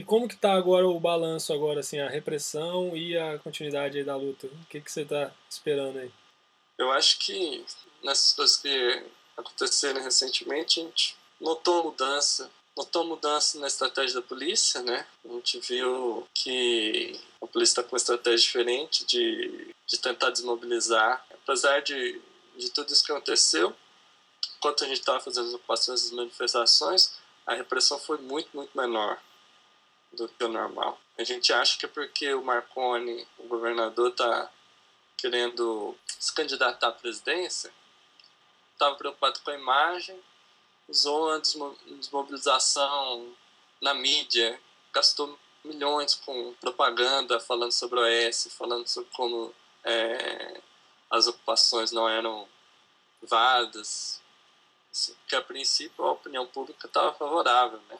e 0.00 0.02
como 0.02 0.26
que 0.26 0.34
tá 0.34 0.54
agora 0.54 0.88
o 0.88 0.98
balanço 0.98 1.52
agora, 1.52 1.80
assim, 1.80 1.98
a 1.98 2.08
repressão 2.08 2.96
e 2.96 3.18
a 3.18 3.38
continuidade 3.38 3.98
aí 3.98 4.04
da 4.04 4.16
luta? 4.16 4.46
O 4.46 4.66
que, 4.70 4.80
que 4.80 4.90
você 4.90 5.04
tá 5.04 5.30
esperando 5.46 5.98
aí? 5.98 6.10
Eu 6.78 6.90
acho 6.90 7.18
que 7.18 7.62
nessas 8.02 8.32
coisas 8.32 8.56
que 8.56 9.04
aconteceram 9.36 10.02
recentemente, 10.02 10.80
a 10.80 10.84
gente 10.84 11.18
notou 11.38 11.84
mudança. 11.84 12.50
Notou 12.74 13.04
mudança 13.04 13.58
na 13.58 13.66
estratégia 13.66 14.22
da 14.22 14.26
polícia, 14.26 14.80
né? 14.80 15.06
A 15.22 15.32
gente 15.34 15.60
viu 15.60 16.26
que 16.32 17.20
a 17.42 17.46
polícia 17.46 17.72
está 17.72 17.82
com 17.82 17.92
uma 17.92 17.98
estratégia 17.98 18.38
diferente 18.38 19.04
de, 19.04 19.74
de 19.86 19.98
tentar 19.98 20.30
desmobilizar. 20.30 21.22
Apesar 21.30 21.80
de, 21.82 22.18
de 22.56 22.70
tudo 22.70 22.90
isso 22.90 23.04
que 23.04 23.12
aconteceu, 23.12 23.76
enquanto 24.56 24.82
a 24.82 24.86
gente 24.86 25.00
estava 25.00 25.20
fazendo 25.20 25.48
as 25.48 25.52
ocupações 25.52 26.04
das 26.04 26.12
manifestações, 26.12 27.18
a 27.44 27.52
repressão 27.52 27.98
foi 27.98 28.16
muito, 28.16 28.48
muito 28.54 28.74
menor 28.74 29.20
do 30.12 30.28
que 30.28 30.44
o 30.44 30.48
normal. 30.48 30.98
A 31.18 31.24
gente 31.24 31.52
acha 31.52 31.78
que 31.78 31.86
é 31.86 31.88
porque 31.88 32.32
o 32.34 32.42
Marconi, 32.42 33.26
o 33.38 33.44
governador, 33.44 34.10
está 34.10 34.50
querendo 35.16 35.96
se 36.06 36.32
candidatar 36.32 36.88
à 36.88 36.92
presidência, 36.92 37.72
estava 38.72 38.96
preocupado 38.96 39.40
com 39.40 39.50
a 39.50 39.54
imagem, 39.54 40.18
usou 40.88 41.30
a 41.30 41.38
desmo- 41.38 41.76
desmobilização 41.86 43.34
na 43.80 43.94
mídia, 43.94 44.60
gastou 44.92 45.38
milhões 45.64 46.14
com 46.14 46.54
propaganda 46.54 47.38
falando 47.38 47.72
sobre 47.72 48.00
o 48.00 48.02
OS, 48.02 48.48
falando 48.56 48.86
sobre 48.88 49.10
como 49.10 49.54
é, 49.84 50.60
as 51.10 51.26
ocupações 51.26 51.92
não 51.92 52.08
eram 52.08 52.48
válidas, 53.22 54.20
assim, 54.90 55.14
que 55.28 55.36
a 55.36 55.42
princípio 55.42 56.04
a 56.04 56.12
opinião 56.12 56.46
pública 56.46 56.86
estava 56.86 57.12
favorável, 57.12 57.80
né? 57.88 57.98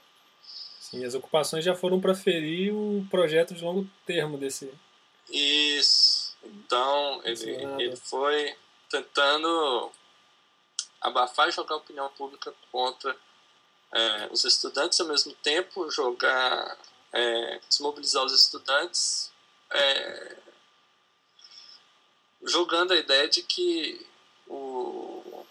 Sim, 0.90 1.04
as 1.04 1.14
ocupações 1.14 1.64
já 1.64 1.74
foram 1.74 2.00
para 2.00 2.14
ferir 2.14 2.74
o 2.74 3.06
projeto 3.08 3.54
de 3.54 3.62
longo 3.62 3.88
termo 4.04 4.36
desse. 4.36 4.72
Isso. 5.28 6.36
Então, 6.42 7.20
ele, 7.24 7.52
ele 7.78 7.96
foi 7.96 8.56
tentando 8.88 9.92
abafar 11.00 11.48
e 11.48 11.52
jogar 11.52 11.74
a 11.74 11.78
opinião 11.78 12.08
pública 12.10 12.52
contra 12.72 13.16
é, 13.92 14.28
os 14.32 14.44
estudantes, 14.44 15.00
ao 15.00 15.06
mesmo 15.06 15.32
tempo 15.34 15.88
jogar, 15.90 16.76
é, 17.12 17.60
desmobilizar 17.68 18.24
os 18.24 18.32
estudantes, 18.32 19.32
é, 19.70 20.36
jogando 22.42 22.92
a 22.92 22.96
ideia 22.96 23.28
de 23.28 23.42
que 23.42 24.04
o, 24.48 25.44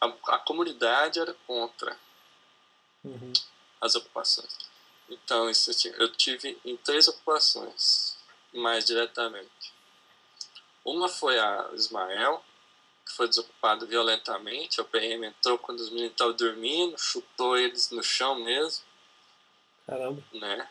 a, 0.00 0.06
a 0.06 0.38
comunidade 0.38 1.20
era 1.20 1.34
contra 1.46 1.94
Uhum. 3.04 3.32
As 3.80 3.94
ocupações. 3.94 4.56
Então, 5.08 5.48
isso 5.50 5.70
eu 5.70 5.74
ti- 5.74 5.94
eu 5.98 6.12
tive 6.12 6.58
em 6.64 6.76
três 6.76 7.08
ocupações, 7.08 8.16
mais 8.52 8.84
diretamente. 8.84 9.72
Uma 10.84 11.08
foi 11.08 11.38
a 11.38 11.70
Ismael, 11.72 12.44
que 13.04 13.12
foi 13.12 13.28
desocupado 13.28 13.86
violentamente. 13.86 14.80
A 14.80 14.84
PM 14.84 15.26
entrou 15.26 15.58
quando 15.58 15.80
os 15.80 15.90
meninos 15.90 16.12
estavam 16.12 16.34
dormindo, 16.34 16.96
chutou 16.98 17.56
eles 17.58 17.90
no 17.90 18.02
chão 18.02 18.36
mesmo, 18.36 18.84
Caramba. 19.86 20.22
né? 20.32 20.70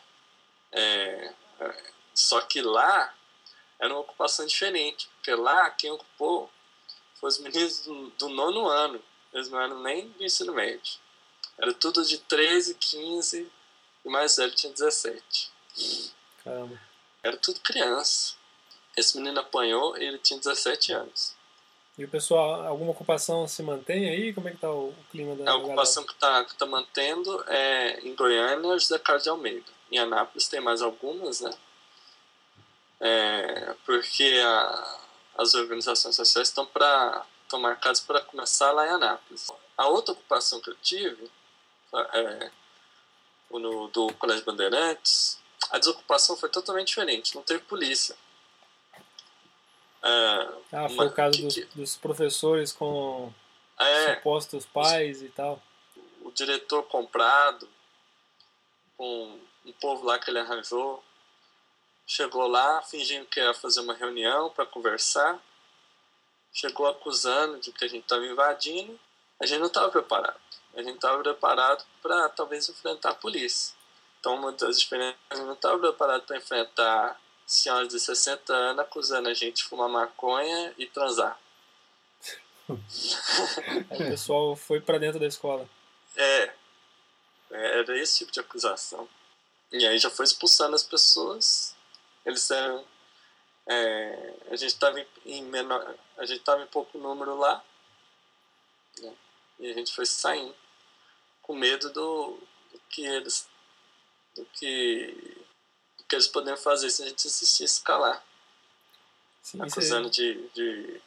É, 0.72 1.34
é, 1.60 1.92
só 2.14 2.40
que 2.40 2.62
lá 2.62 3.14
era 3.78 3.92
uma 3.92 4.00
ocupação 4.00 4.46
diferente, 4.46 5.08
porque 5.16 5.34
lá 5.34 5.70
quem 5.70 5.90
ocupou 5.90 6.50
foi 7.16 7.28
os 7.28 7.38
meninos 7.38 7.80
do, 7.80 8.10
do 8.10 8.28
nono 8.30 8.66
ano. 8.68 9.02
Eles 9.32 9.48
não 9.48 9.60
eram 9.60 9.80
nem 9.82 10.08
do 10.08 10.24
ensino 10.24 10.52
médio. 10.54 10.94
Era 11.60 11.74
tudo 11.74 12.04
de 12.04 12.18
13, 12.18 12.74
15 12.74 13.50
e 14.04 14.08
mais 14.08 14.36
velho 14.36 14.52
tinha 14.54 14.72
17. 14.72 15.50
Caramba. 16.42 16.80
Era 17.22 17.36
tudo 17.36 17.60
criança. 17.60 18.34
Esse 18.96 19.16
menino 19.16 19.40
apanhou 19.40 19.96
e 19.98 20.04
ele 20.04 20.18
tinha 20.18 20.38
17 20.38 20.92
anos. 20.92 21.34
E 21.98 22.04
o 22.04 22.08
pessoal, 22.08 22.66
alguma 22.66 22.92
ocupação 22.92 23.46
se 23.46 23.62
mantém 23.62 24.08
aí? 24.08 24.32
Como 24.32 24.48
é 24.48 24.52
que 24.52 24.56
tá 24.56 24.70
o, 24.70 24.94
clima 25.10 25.36
da 25.36 25.50
A 25.50 25.56
ocupação 25.56 26.02
que 26.04 26.12
está 26.14 26.44
que 26.44 26.54
tá 26.54 26.64
mantendo 26.64 27.44
é 27.46 28.00
em 28.00 28.14
Goiânia, 28.14 28.78
José 28.78 28.98
Carlos 28.98 29.24
de 29.24 29.28
Almeida. 29.28 29.66
Em 29.92 29.98
Anápolis 29.98 30.48
tem 30.48 30.60
mais 30.60 30.80
algumas, 30.80 31.40
né? 31.40 31.50
É, 33.00 33.74
porque 33.84 34.40
a- 34.44 34.98
as 35.38 35.54
organizações 35.54 36.16
sociais 36.16 36.48
estão 36.48 36.64
para 36.66 37.24
estão 37.42 37.60
marcadas 37.60 37.98
para 38.00 38.20
começar 38.20 38.70
lá 38.72 38.86
em 38.86 38.90
Anápolis. 38.90 39.48
A 39.76 39.88
outra 39.88 40.12
ocupação 40.12 40.60
que 40.60 40.70
eu 40.70 40.76
tive 40.76 41.28
é, 41.94 42.50
no, 43.50 43.88
do 43.88 44.12
Colégio 44.14 44.44
Bandeirantes, 44.44 45.38
a 45.70 45.78
desocupação 45.78 46.36
foi 46.36 46.48
totalmente 46.48 46.88
diferente. 46.88 47.34
Não 47.34 47.42
teve 47.42 47.60
polícia. 47.64 48.16
Galera? 50.02 50.58
Ah, 50.72 50.88
foi 50.88 50.94
uma- 50.94 51.04
o 51.06 51.12
caso 51.12 51.36
que- 51.36 51.42
dos, 51.44 51.54
que- 51.54 51.64
dos 51.74 51.96
professores 51.96 52.72
com 52.72 53.32
é, 53.78 54.14
supostos 54.14 54.66
pais 54.66 55.22
e 55.22 55.28
tal. 55.28 55.62
o 56.22 56.30
diretor 56.30 56.82
comprado, 56.84 57.68
com 58.96 59.38
um 59.66 59.72
povo 59.72 60.04
lá 60.04 60.18
que 60.18 60.30
ele 60.30 60.38
arranjou, 60.38 61.02
chegou 62.06 62.46
lá 62.46 62.82
fingindo 62.82 63.26
que 63.26 63.40
ia 63.40 63.52
fazer 63.54 63.80
uma 63.80 63.94
reunião 63.94 64.50
para 64.50 64.64
conversar, 64.66 65.38
chegou 66.52 66.86
acusando 66.86 67.58
de 67.60 67.72
que 67.72 67.84
a 67.84 67.88
gente 67.88 68.02
estava 68.02 68.24
invadindo, 68.26 68.98
a 69.40 69.46
gente 69.46 69.58
não 69.60 69.66
estava 69.66 69.88
preparado. 69.90 70.38
A 70.74 70.82
gente 70.82 70.96
estava 70.96 71.22
preparado 71.22 71.84
para 72.02 72.28
talvez 72.30 72.68
enfrentar 72.68 73.10
a 73.10 73.14
polícia. 73.14 73.74
Então, 74.18 74.54
das 74.56 74.80
diferenças, 74.80 75.18
a 75.30 75.34
gente 75.34 75.46
não 75.46 75.54
estava 75.54 75.78
preparado 75.78 76.22
para 76.22 76.36
enfrentar 76.36 77.20
senhoras 77.46 77.88
de 77.88 77.98
60 77.98 78.52
anos 78.52 78.80
acusando 78.80 79.28
a 79.28 79.34
gente 79.34 79.56
de 79.56 79.64
fumar 79.64 79.88
maconha 79.88 80.72
e 80.78 80.86
transar. 80.86 81.38
Aí 83.90 84.02
o 84.06 84.10
pessoal 84.10 84.54
foi 84.54 84.80
pra 84.80 84.98
dentro 84.98 85.18
da 85.18 85.26
escola. 85.26 85.68
É, 86.16 86.52
era 87.50 87.98
esse 87.98 88.18
tipo 88.18 88.30
de 88.30 88.40
acusação. 88.40 89.08
E 89.72 89.86
aí 89.86 89.98
já 89.98 90.10
foi 90.10 90.24
expulsando 90.24 90.74
as 90.74 90.82
pessoas. 90.82 91.74
Eles 92.24 92.50
eram. 92.50 92.84
é, 93.66 94.34
a 94.50 94.56
gente 94.56 94.70
estava 94.70 95.00
em, 95.00 95.06
em 95.24 95.42
menor. 95.44 95.94
A 96.16 96.24
gente 96.24 96.40
estava 96.40 96.62
em 96.62 96.66
pouco 96.66 96.98
número 96.98 97.36
lá. 97.36 97.64
né, 99.00 99.14
E 99.58 99.70
a 99.70 99.74
gente 99.74 99.94
foi 99.94 100.06
saindo. 100.06 100.54
Com 101.50 101.56
medo 101.56 101.90
do, 101.90 102.38
do 102.72 102.80
que 102.88 103.04
eles. 103.04 103.48
Do 104.36 104.44
que. 104.54 105.44
Do 105.98 106.04
que 106.04 106.14
eles 106.14 106.28
poderiam 106.28 106.56
fazer 106.56 106.88
se 106.90 107.02
a 107.02 107.08
gente 107.08 107.26
insistisse 107.26 107.82
calar. 107.82 108.24
Sim, 109.42 109.58
isso 109.58 109.66
Acusando 109.66 110.08
de, 110.08 110.48
de. 110.50 111.00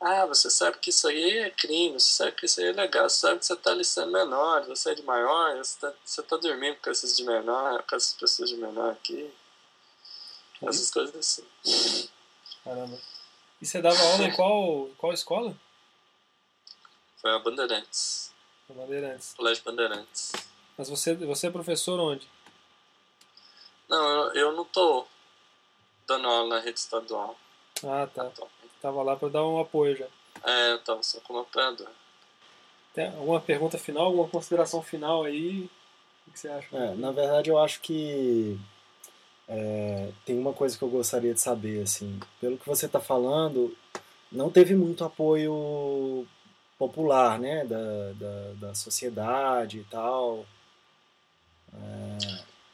Ah, 0.00 0.26
você 0.26 0.50
sabe 0.50 0.78
que 0.78 0.90
isso 0.90 1.06
aí 1.06 1.38
é 1.38 1.50
crime, 1.50 2.00
você 2.00 2.10
sabe 2.10 2.32
que 2.32 2.46
isso 2.46 2.60
aí 2.60 2.66
é 2.66 2.72
legal, 2.72 3.08
você 3.08 3.20
sabe 3.20 3.38
que 3.38 3.46
você 3.46 3.52
está 3.52 3.70
alistando 3.70 4.10
menores, 4.10 4.66
você 4.66 4.90
é 4.90 4.94
de 4.96 5.02
maior, 5.02 5.56
você 5.56 5.76
está 5.76 5.94
você 6.04 6.22
tá 6.24 6.36
dormindo 6.36 6.78
com 6.82 6.90
esses 6.90 7.16
de 7.16 7.22
menor, 7.22 7.84
com 7.84 7.94
essas 7.94 8.14
pessoas 8.14 8.50
de 8.50 8.56
menor 8.56 8.90
aqui. 8.90 9.32
Essas 10.62 10.90
coisas 10.90 11.14
assim. 11.14 12.08
Caramba. 12.64 12.98
E 13.62 13.64
você 13.64 13.80
dava 13.80 14.02
aula 14.02 14.24
em 14.24 14.34
qual, 14.34 14.90
qual 14.98 15.12
escola? 15.12 15.56
Foi 17.18 17.30
a 17.30 17.38
Bandeirantes, 17.38 18.34
Na 18.68 18.74
Bandeirantes. 18.74 19.34
Colégio 19.34 19.64
Bandeirantes. 19.64 20.32
Mas 20.76 20.88
você, 20.88 21.14
você 21.14 21.46
é 21.46 21.50
professor 21.50 21.98
onde? 21.98 22.28
Não, 23.88 23.98
eu, 23.98 24.34
eu 24.34 24.52
não 24.52 24.64
tô 24.64 25.06
dando 26.06 26.26
aula 26.26 26.56
na 26.56 26.60
rede 26.60 26.78
estadual. 26.78 27.36
Ah, 27.84 28.08
tá. 28.12 28.30
Tava 28.82 29.02
lá 29.02 29.16
pra 29.16 29.28
dar 29.28 29.46
um 29.46 29.60
apoio 29.60 29.96
já. 29.96 30.06
É, 30.44 30.72
eu 30.72 30.78
tava 30.80 31.02
só 31.02 31.20
como 31.20 31.40
operador. 31.40 31.88
Tem 32.92 33.06
alguma 33.08 33.40
pergunta 33.40 33.78
final, 33.78 34.06
alguma 34.06 34.28
consideração 34.28 34.82
final 34.82 35.24
aí? 35.24 35.68
O 36.26 36.32
que 36.32 36.38
você 36.38 36.48
acha? 36.48 36.76
É, 36.76 36.94
na 36.94 37.12
verdade, 37.12 37.50
eu 37.50 37.58
acho 37.58 37.80
que 37.80 38.58
É, 39.48 40.10
tem 40.24 40.36
uma 40.38 40.52
coisa 40.52 40.76
que 40.76 40.82
eu 40.82 40.88
gostaria 40.88 41.32
de 41.32 41.40
saber, 41.40 41.82
assim, 41.82 42.18
pelo 42.40 42.58
que 42.58 42.66
você 42.66 42.86
está 42.86 42.98
falando, 42.98 43.76
não 44.30 44.50
teve 44.50 44.74
muito 44.74 45.04
apoio 45.04 46.26
popular, 46.78 47.38
né, 47.38 47.64
da, 47.64 48.12
da, 48.12 48.52
da 48.68 48.74
sociedade 48.74 49.80
e 49.80 49.84
tal. 49.84 50.46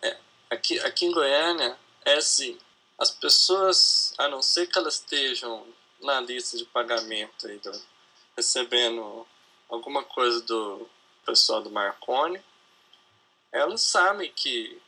É... 0.02 0.08
É, 0.08 0.18
aqui, 0.50 0.78
aqui 0.80 1.06
em 1.06 1.12
Goiânia, 1.12 1.76
é 2.04 2.14
assim, 2.14 2.58
as 2.98 3.10
pessoas, 3.10 4.14
a 4.18 4.28
não 4.28 4.42
ser 4.42 4.66
que 4.66 4.78
elas 4.78 4.94
estejam 4.94 5.66
na 6.00 6.20
lista 6.20 6.56
de 6.56 6.64
pagamento 6.64 7.46
aí, 7.46 7.58
do, 7.58 7.72
recebendo 8.36 9.26
alguma 9.68 10.02
coisa 10.02 10.40
do 10.42 10.88
pessoal 11.24 11.62
do 11.62 11.70
Marconi, 11.70 12.42
elas 13.52 13.82
sabem 13.82 14.32
que 14.34 14.80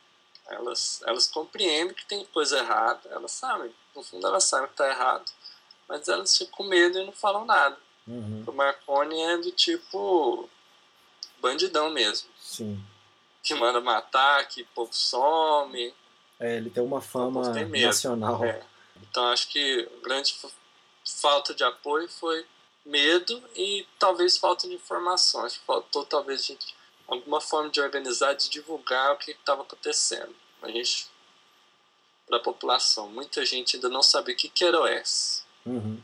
elas, 0.47 1.01
elas 1.05 1.27
compreendem 1.27 1.93
que 1.93 2.05
tem 2.05 2.25
coisa 2.25 2.59
errada, 2.59 3.09
elas 3.09 3.31
sabem, 3.31 3.73
no 3.95 4.03
fundo 4.03 4.27
elas 4.27 4.43
sabem 4.43 4.67
que 4.67 4.73
está 4.73 4.89
errado, 4.89 5.31
mas 5.87 6.07
elas 6.07 6.37
ficam 6.37 6.57
com 6.57 6.63
medo 6.63 6.99
e 6.99 7.05
não 7.05 7.13
falam 7.13 7.45
nada. 7.45 7.77
Uhum. 8.07 8.43
O 8.45 8.51
Marconi 8.51 9.21
é 9.21 9.37
do 9.37 9.51
tipo 9.51 10.49
bandidão 11.41 11.89
mesmo. 11.89 12.29
Sim. 12.39 12.81
Que 13.43 13.53
manda 13.53 13.79
matar, 13.81 14.47
que 14.47 14.61
o 14.61 14.67
povo 14.73 14.93
some. 14.93 15.93
É, 16.39 16.57
ele 16.57 16.69
tem 16.69 16.83
uma 16.83 17.01
fama 17.01 17.53
tem 17.53 17.65
nacional. 17.67 18.43
É. 18.43 18.61
Então 19.01 19.25
acho 19.29 19.47
que 19.49 19.89
a 19.97 20.03
grande 20.03 20.35
falta 21.05 21.53
de 21.53 21.63
apoio 21.63 22.09
foi 22.09 22.45
medo 22.85 23.41
e 23.55 23.87
talvez 23.97 24.37
falta 24.37 24.67
de 24.67 24.73
informação. 24.73 25.45
Acho 25.45 25.59
que 25.59 25.65
faltou 25.65 26.05
talvez 26.05 26.45
de 26.45 26.57
alguma 27.07 27.41
forma 27.41 27.69
de 27.69 27.81
organizar, 27.81 28.33
de 28.33 28.49
divulgar 28.49 29.13
o 29.13 29.17
que 29.17 29.31
estava 29.31 29.63
acontecendo. 29.63 30.35
A 30.61 30.69
gente, 30.69 31.07
para 32.27 32.37
a 32.37 32.41
população, 32.41 33.09
muita 33.09 33.45
gente 33.45 33.75
ainda 33.75 33.89
não 33.89 34.01
sabia 34.01 34.33
o 34.33 34.37
que, 34.37 34.49
que 34.49 34.63
era 34.63 34.79
OS. 34.79 35.45
Uhum. 35.65 36.01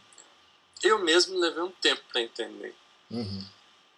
Eu 0.84 1.00
mesmo 1.00 1.39
levei 1.39 1.62
um 1.63 1.72
tempo 1.72 2.02
para 2.12 2.22
entender 2.22 2.76
Uhum. 3.10 3.46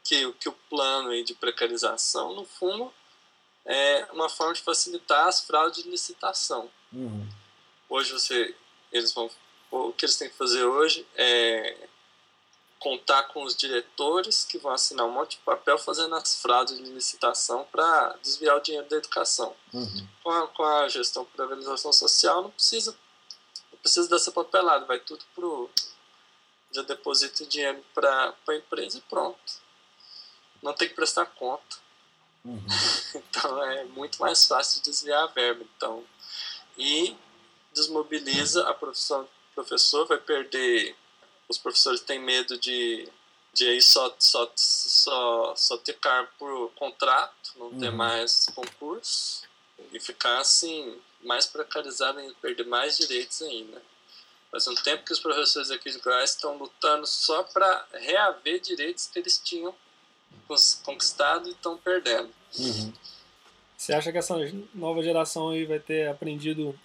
que, 0.04 0.34
que 0.34 0.50
o 0.50 0.54
plano 0.70 1.10
aí 1.10 1.24
de 1.24 1.36
precarização, 1.36 2.34
no 2.34 2.46
fundo, 2.46 2.92
é 3.66 4.08
uma 4.12 4.28
forma 4.28 4.54
de 4.54 4.62
facilitar 4.62 5.28
as 5.28 5.42
fraudes 5.42 5.84
de 5.84 5.90
licitação. 5.90 6.70
Uhum. 6.92 7.30
Hoje 7.88 8.12
você, 8.12 8.56
eles 8.92 9.14
vão, 9.14 9.30
o 9.70 9.94
que 9.94 10.06
eles 10.06 10.18
têm 10.18 10.30
que 10.30 10.36
fazer 10.36 10.64
hoje 10.66 11.08
é 11.16 11.88
contar 12.80 13.24
com 13.24 13.44
os 13.44 13.56
diretores 13.56 14.44
que 14.44 14.58
vão 14.58 14.74
assinar 14.74 15.06
um 15.06 15.12
monte 15.12 15.38
de 15.38 15.44
papel 15.44 15.78
fazendo 15.78 16.14
as 16.16 16.42
fraudes 16.42 16.78
de 16.78 16.84
licitação 16.84 17.66
para 17.72 18.18
desviar 18.22 18.58
o 18.58 18.60
dinheiro 18.60 18.90
da 18.90 18.98
educação. 18.98 19.56
Uhum. 19.72 20.08
Com 20.22 20.32
a, 20.32 20.48
com 20.48 20.64
a 20.64 20.90
gestão 20.90 21.24
por 21.24 21.42
organização 21.42 21.94
social 21.94 22.42
não 22.42 22.52
precisa 22.52 22.98
não 23.72 23.80
precisa 23.80 24.10
dessa 24.10 24.32
papelada, 24.32 24.86
vai 24.86 25.00
tudo 25.00 25.24
pro 25.34 25.70
já 26.74 26.82
deposita 26.82 27.44
o 27.44 27.48
dinheiro 27.48 27.84
para 27.94 28.34
a 28.48 28.56
empresa 28.56 28.98
e 28.98 29.02
pronto. 29.02 29.62
Não 30.62 30.74
tem 30.74 30.88
que 30.88 30.96
prestar 30.96 31.26
conta. 31.28 31.78
Uhum. 32.44 32.62
Então 33.16 33.64
é 33.64 33.84
muito 33.86 34.20
mais 34.20 34.46
fácil 34.48 34.82
desviar 34.82 35.24
a 35.24 35.28
verba. 35.28 35.64
Então, 35.78 36.04
e 36.78 37.16
desmobiliza 37.74 38.68
a 38.68 38.74
profissão 38.74 39.24
do 39.24 39.30
professor, 39.56 40.08
vai 40.08 40.18
perder. 40.18 40.96
Os 41.48 41.58
professores 41.58 42.02
têm 42.02 42.20
medo 42.20 42.58
de, 42.58 43.08
de 43.54 43.70
aí 43.70 43.82
só, 43.82 44.16
só, 44.18 44.52
só, 44.56 45.56
só 45.56 45.78
ter 45.78 45.94
cargo 46.00 46.30
por 46.40 46.72
contrato, 46.74 47.54
não 47.56 47.70
ter 47.80 47.90
Uhum. 47.90 47.96
mais 47.98 48.48
concurso, 48.56 49.44
e 49.92 50.00
ficar 50.00 50.40
assim, 50.40 51.00
mais 51.22 51.46
precarizado 51.46 52.20
e 52.22 52.34
perder 52.36 52.66
mais 52.66 52.98
direitos 52.98 53.42
ainda. 53.44 53.82
Faz 54.54 54.68
um 54.68 54.76
tempo 54.76 55.04
que 55.04 55.12
os 55.12 55.20
professores 55.20 55.72
aqui 55.72 55.90
de 55.90 55.98
Goiás 55.98 56.30
estão 56.30 56.56
lutando 56.58 57.08
só 57.08 57.42
para 57.42 57.88
reaver 57.92 58.60
direitos 58.60 59.08
que 59.08 59.18
eles 59.18 59.40
tinham 59.44 59.74
conquistado 60.86 61.48
e 61.50 61.54
estão 61.54 61.76
perdendo. 61.76 62.30
Uhum. 62.60 62.94
Você 63.76 63.94
acha 63.96 64.12
que 64.12 64.18
essa 64.20 64.36
nova 64.72 65.02
geração 65.02 65.50
aí 65.50 65.66
vai 65.66 65.80
ter 65.80 66.08
aprendido, 66.08 66.80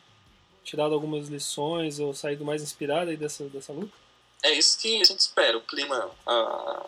tirado 0.65 0.95
algumas 0.95 1.29
lições 1.29 2.01
ou 2.01 2.15
saído 2.15 2.43
mais 2.43 2.63
inspirada 2.63 3.11
aí 3.11 3.19
dessa, 3.19 3.45
dessa 3.51 3.71
luta? 3.71 3.93
É 4.43 4.51
isso 4.55 4.79
que 4.79 5.03
a 5.03 5.05
gente 5.05 5.21
espera. 5.21 5.59
O 5.59 5.61
clima, 5.61 6.11
a- 6.25 6.87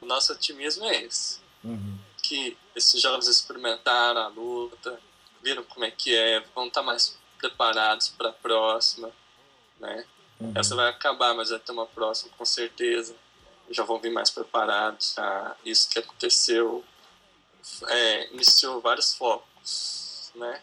o 0.00 0.06
nosso 0.06 0.32
otimismo 0.32 0.86
é 0.86 1.02
esse. 1.02 1.40
Uhum. 1.62 1.98
Que 2.22 2.56
esses 2.74 3.02
jovens 3.02 3.28
experimentaram 3.28 4.22
a 4.22 4.28
luta, 4.28 4.98
viram 5.42 5.62
como 5.64 5.84
é 5.84 5.90
que 5.90 6.16
é, 6.16 6.40
vão 6.54 6.68
estar 6.68 6.82
mais 6.82 7.18
preparados 7.36 8.08
para 8.08 8.30
a 8.30 8.32
próxima, 8.32 9.12
né? 9.78 10.06
Uhum. 10.42 10.52
Essa 10.56 10.74
vai 10.74 10.88
acabar, 10.88 11.34
mas 11.34 11.50
vai 11.50 11.58
ter 11.58 11.72
uma 11.72 11.86
próxima 11.86 12.32
com 12.36 12.44
certeza. 12.44 13.14
Já 13.70 13.84
vão 13.84 13.98
vir 14.00 14.10
mais 14.10 14.30
preparados. 14.30 15.18
a 15.18 15.56
isso 15.64 15.88
que 15.88 15.98
aconteceu 15.98 16.84
é, 17.88 18.32
iniciou 18.32 18.80
vários 18.80 19.14
focos, 19.14 20.32
né? 20.34 20.62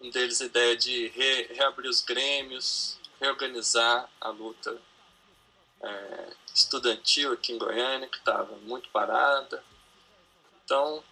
Um 0.00 0.10
deles 0.10 0.40
a 0.40 0.44
ideia 0.44 0.76
de 0.76 1.08
re- 1.08 1.48
reabrir 1.52 1.88
os 1.88 2.00
grêmios, 2.00 2.96
reorganizar 3.20 4.08
a 4.20 4.28
luta 4.28 4.80
é, 5.82 6.32
estudantil 6.54 7.32
aqui 7.32 7.52
em 7.52 7.58
Goiânia, 7.58 8.08
que 8.08 8.18
estava 8.18 8.54
muito 8.58 8.88
parada. 8.90 9.62
Então, 10.64 11.02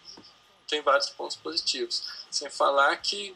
tem 0.67 0.81
vários 0.81 1.09
pontos 1.09 1.35
positivos. 1.35 2.03
Sem 2.31 2.49
falar 2.49 2.95
que, 2.97 3.35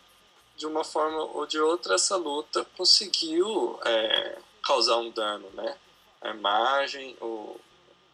de 0.56 0.66
uma 0.66 0.86
forma 0.86 1.22
ou 1.22 1.46
de 1.46 1.60
outra, 1.60 1.96
essa 1.96 2.16
luta 2.16 2.66
conseguiu 2.78 3.78
é, 3.84 4.38
causar 4.64 4.98
um 4.98 5.12
dano, 5.12 5.50
né? 5.52 5.78
A 6.22 6.30
imagem, 6.30 7.16
o, 7.22 7.60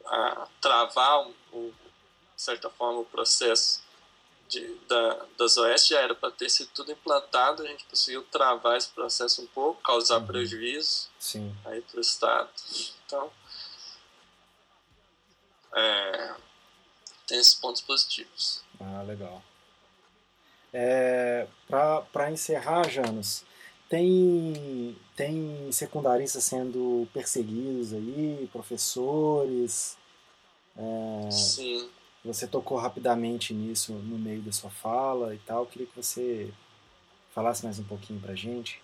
a, 0.06 0.48
travar, 0.62 1.28
o, 1.52 1.74
de 2.36 2.42
certa 2.42 2.70
forma, 2.70 3.00
o 3.00 3.06
processo 3.06 3.82
de, 4.48 4.66
da, 4.88 5.26
das 5.38 5.58
OS 5.58 5.88
já 5.88 6.00
era 6.00 6.16
para 6.16 6.32
ter 6.32 6.50
sido 6.50 6.70
tudo 6.74 6.92
implantado, 6.92 7.64
a 7.64 7.68
gente 7.68 7.84
conseguiu 7.86 8.24
travar 8.26 8.78
esse 8.78 8.88
processo 8.90 9.42
um 9.42 9.48
pouco, 9.48 9.82
causar 9.82 10.20
Uhum. 10.20 10.28
prejuízo 10.28 11.10
Sim. 11.20 11.54
aí 11.66 11.82
para 11.82 11.98
o 11.98 12.02
Estado. 12.02 12.50
Então, 13.06 13.30
é, 15.76 16.36
tem 17.28 17.38
esses 17.40 17.56
pontos 17.56 17.82
positivos. 17.82 18.64
Ah, 18.80 19.02
legal. 19.04 19.44
É, 20.74 21.48
Para 22.14 22.32
encerrar, 22.32 22.88
Janos, 22.90 23.44
tem, 23.90 24.98
tem 25.16 25.72
secundaristas 25.72 26.44
sendo 26.44 27.08
perseguidos 27.14 27.94
aí, 27.94 28.50
professores. 28.52 29.98
É, 30.76 31.32
Sim. 31.32 31.90
você 32.24 32.48
tocou 32.48 32.78
rapidamente 32.78 33.54
nisso 33.54 33.94
no 33.94 34.18
meio 34.18 34.42
da 34.42 34.52
sua 34.52 34.70
fala 34.70 35.34
e 35.34 35.40
tal. 35.40 35.66
Queria 35.66 35.88
que 35.88 35.96
você 35.96 36.54
falasse 37.34 37.64
mais 37.64 37.80
um 37.80 37.84
pouquinho 37.84 38.20
pra 38.20 38.36
gente. 38.36 38.82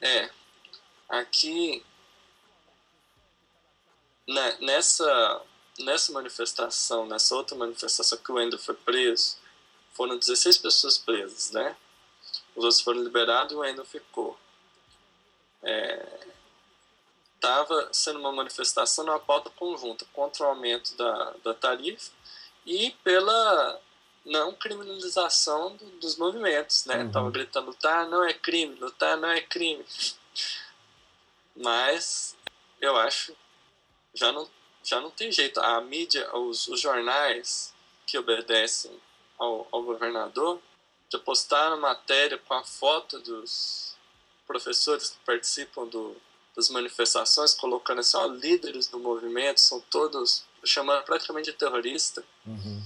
É, 0.00 0.30
aqui 1.08 1.82
né, 4.28 4.56
nessa 4.60 5.42
nessa 5.78 6.12
manifestação, 6.12 7.06
nessa 7.06 7.34
outra 7.34 7.56
manifestação 7.56 8.18
que 8.18 8.32
o 8.32 8.36
Wendel 8.36 8.58
foi 8.58 8.74
preso, 8.74 9.36
foram 9.92 10.18
16 10.18 10.58
pessoas 10.58 10.96
presas, 10.98 11.50
né? 11.50 11.76
Os 12.56 12.64
outros 12.64 12.80
foram 12.80 13.02
liberados 13.02 13.52
e 13.52 13.54
o 13.54 13.58
Wendel 13.60 13.84
ficou. 13.84 14.36
É, 15.62 16.26
Estava 17.34 17.90
sendo 17.92 18.18
uma 18.18 18.32
manifestação 18.32 19.04
numa 19.04 19.20
pauta 19.20 19.50
conjunta 19.50 20.04
contra 20.12 20.44
o 20.44 20.48
aumento 20.48 20.96
da, 20.96 21.34
da 21.44 21.54
tarifa 21.54 22.10
e 22.64 22.90
pela 23.04 23.80
não 24.24 24.52
criminalização 24.54 25.76
do- 25.76 25.90
dos 26.00 26.16
movimentos, 26.16 26.86
né? 26.86 27.04
Uhum. 27.04 27.12
Tava 27.12 27.30
gritando 27.30 27.66
lutar 27.66 28.08
não 28.08 28.24
é 28.24 28.32
crime, 28.32 28.74
lutar 28.76 29.16
não 29.18 29.28
é 29.28 29.40
crime. 29.42 29.84
Mas 31.54 32.36
eu 32.80 32.96
acho 32.96 33.36
já 34.14 34.32
não 34.32 34.48
já 34.82 35.00
não 35.00 35.10
tem 35.10 35.30
jeito. 35.30 35.60
A 35.60 35.80
mídia, 35.80 36.34
os, 36.36 36.66
os 36.68 36.80
jornais 36.80 37.74
que 38.06 38.16
obedecem 38.18 38.98
ao, 39.38 39.68
ao 39.70 39.82
governador 39.82 40.60
já 41.10 41.18
postaram 41.18 41.80
matéria 41.80 42.38
com 42.38 42.54
a 42.54 42.64
foto 42.64 43.18
dos 43.20 43.96
professores 44.46 45.10
que 45.10 45.18
participam 45.24 45.86
do, 45.86 46.16
das 46.54 46.68
manifestações, 46.70 47.54
colocando 47.54 48.00
assim, 48.00 48.16
ó, 48.16 48.26
líderes 48.26 48.86
do 48.88 48.98
movimento, 48.98 49.60
são 49.60 49.80
todos 49.82 50.44
chamando 50.64 51.04
praticamente 51.04 51.52
de 51.52 51.56
terrorista. 51.56 52.24
Uhum. 52.44 52.82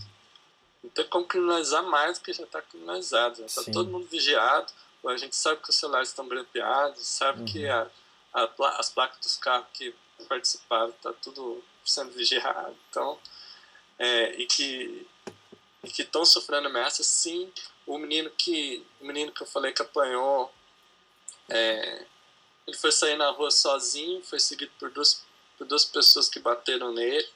Não 0.83 0.91
tem 0.91 1.07
como 1.07 1.27
criminalizar 1.27 1.83
mais 1.85 2.19
do 2.19 2.25
que 2.25 2.33
já 2.33 2.45
está 2.45 2.61
criminalizado. 2.63 3.45
Está 3.45 3.63
todo 3.73 3.91
mundo 3.91 4.07
vigiado. 4.07 4.73
A 5.07 5.17
gente 5.17 5.35
sabe 5.37 5.63
que 5.63 5.71
os 5.71 5.77
celulares 5.77 6.09
estão 6.09 6.29
grampeados, 6.29 7.07
sabe 7.07 7.41
Uhum. 7.41 7.45
que 7.47 7.67
a, 7.67 7.91
a 8.35 8.79
as 8.79 8.91
placas 8.91 9.19
dos 9.21 9.37
carros 9.37 9.67
que 9.73 9.95
participaram 10.29 10.91
está 10.91 11.13
tudo 11.15 11.63
sendo 11.85 12.11
vigiado. 12.13 12.77
Então, 12.91 13.19
é, 13.99 14.35
e 14.35 14.47
que 14.47 15.07
e 15.83 15.91
que 15.91 16.03
estão 16.03 16.25
sofrendo 16.25 16.69
ameaças, 16.69 17.07
sim. 17.07 17.51
O 17.91 17.99
menino 17.99 18.31
que 18.31 18.87
o 19.01 19.05
menino 19.05 19.33
que 19.33 19.43
eu 19.43 19.47
falei 19.47 19.73
que 19.73 19.83
apanhou 19.83 20.53
é, 21.49 22.07
ele 22.65 22.77
foi 22.77 22.93
sair 22.93 23.17
na 23.17 23.31
rua 23.31 23.51
sozinho 23.51 24.23
foi 24.23 24.39
seguido 24.39 24.71
por 24.79 24.91
duas 24.91 25.27
por 25.59 25.67
duas 25.67 25.85
pessoas 25.85 26.29
que 26.29 26.39
bateram 26.39 26.93
nele. 26.93 27.29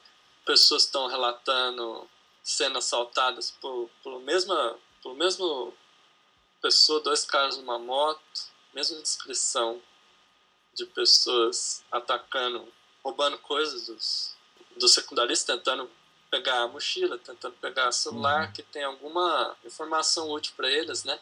Pessoas 0.44 0.84
estão 0.84 1.08
relatando 1.08 2.08
sendo 2.42 2.78
assaltadas 2.78 3.50
por 3.50 3.90
por 4.00 4.20
mesma 4.20 4.78
por 5.02 5.14
mesmo 5.16 5.74
pessoa 6.62 7.00
dois 7.00 7.24
caras 7.24 7.56
numa 7.56 7.78
moto 7.78 8.20
mesma 8.72 9.00
descrição 9.02 9.82
de 10.72 10.86
pessoas 10.86 11.84
atacando 11.90 12.72
roubando 13.02 13.38
coisas 13.38 13.86
dos 13.86 14.36
dos 14.76 14.94
secundaristas 14.94 15.56
tentando 15.56 15.90
pegar 16.34 16.62
a 16.62 16.68
mochila, 16.68 17.16
tentando 17.16 17.54
pegar 17.60 17.92
celular, 17.92 18.46
uhum. 18.46 18.52
que 18.52 18.62
tem 18.62 18.82
alguma 18.82 19.54
informação 19.64 20.30
útil 20.32 20.52
para 20.56 20.68
eles, 20.68 21.04
né? 21.04 21.16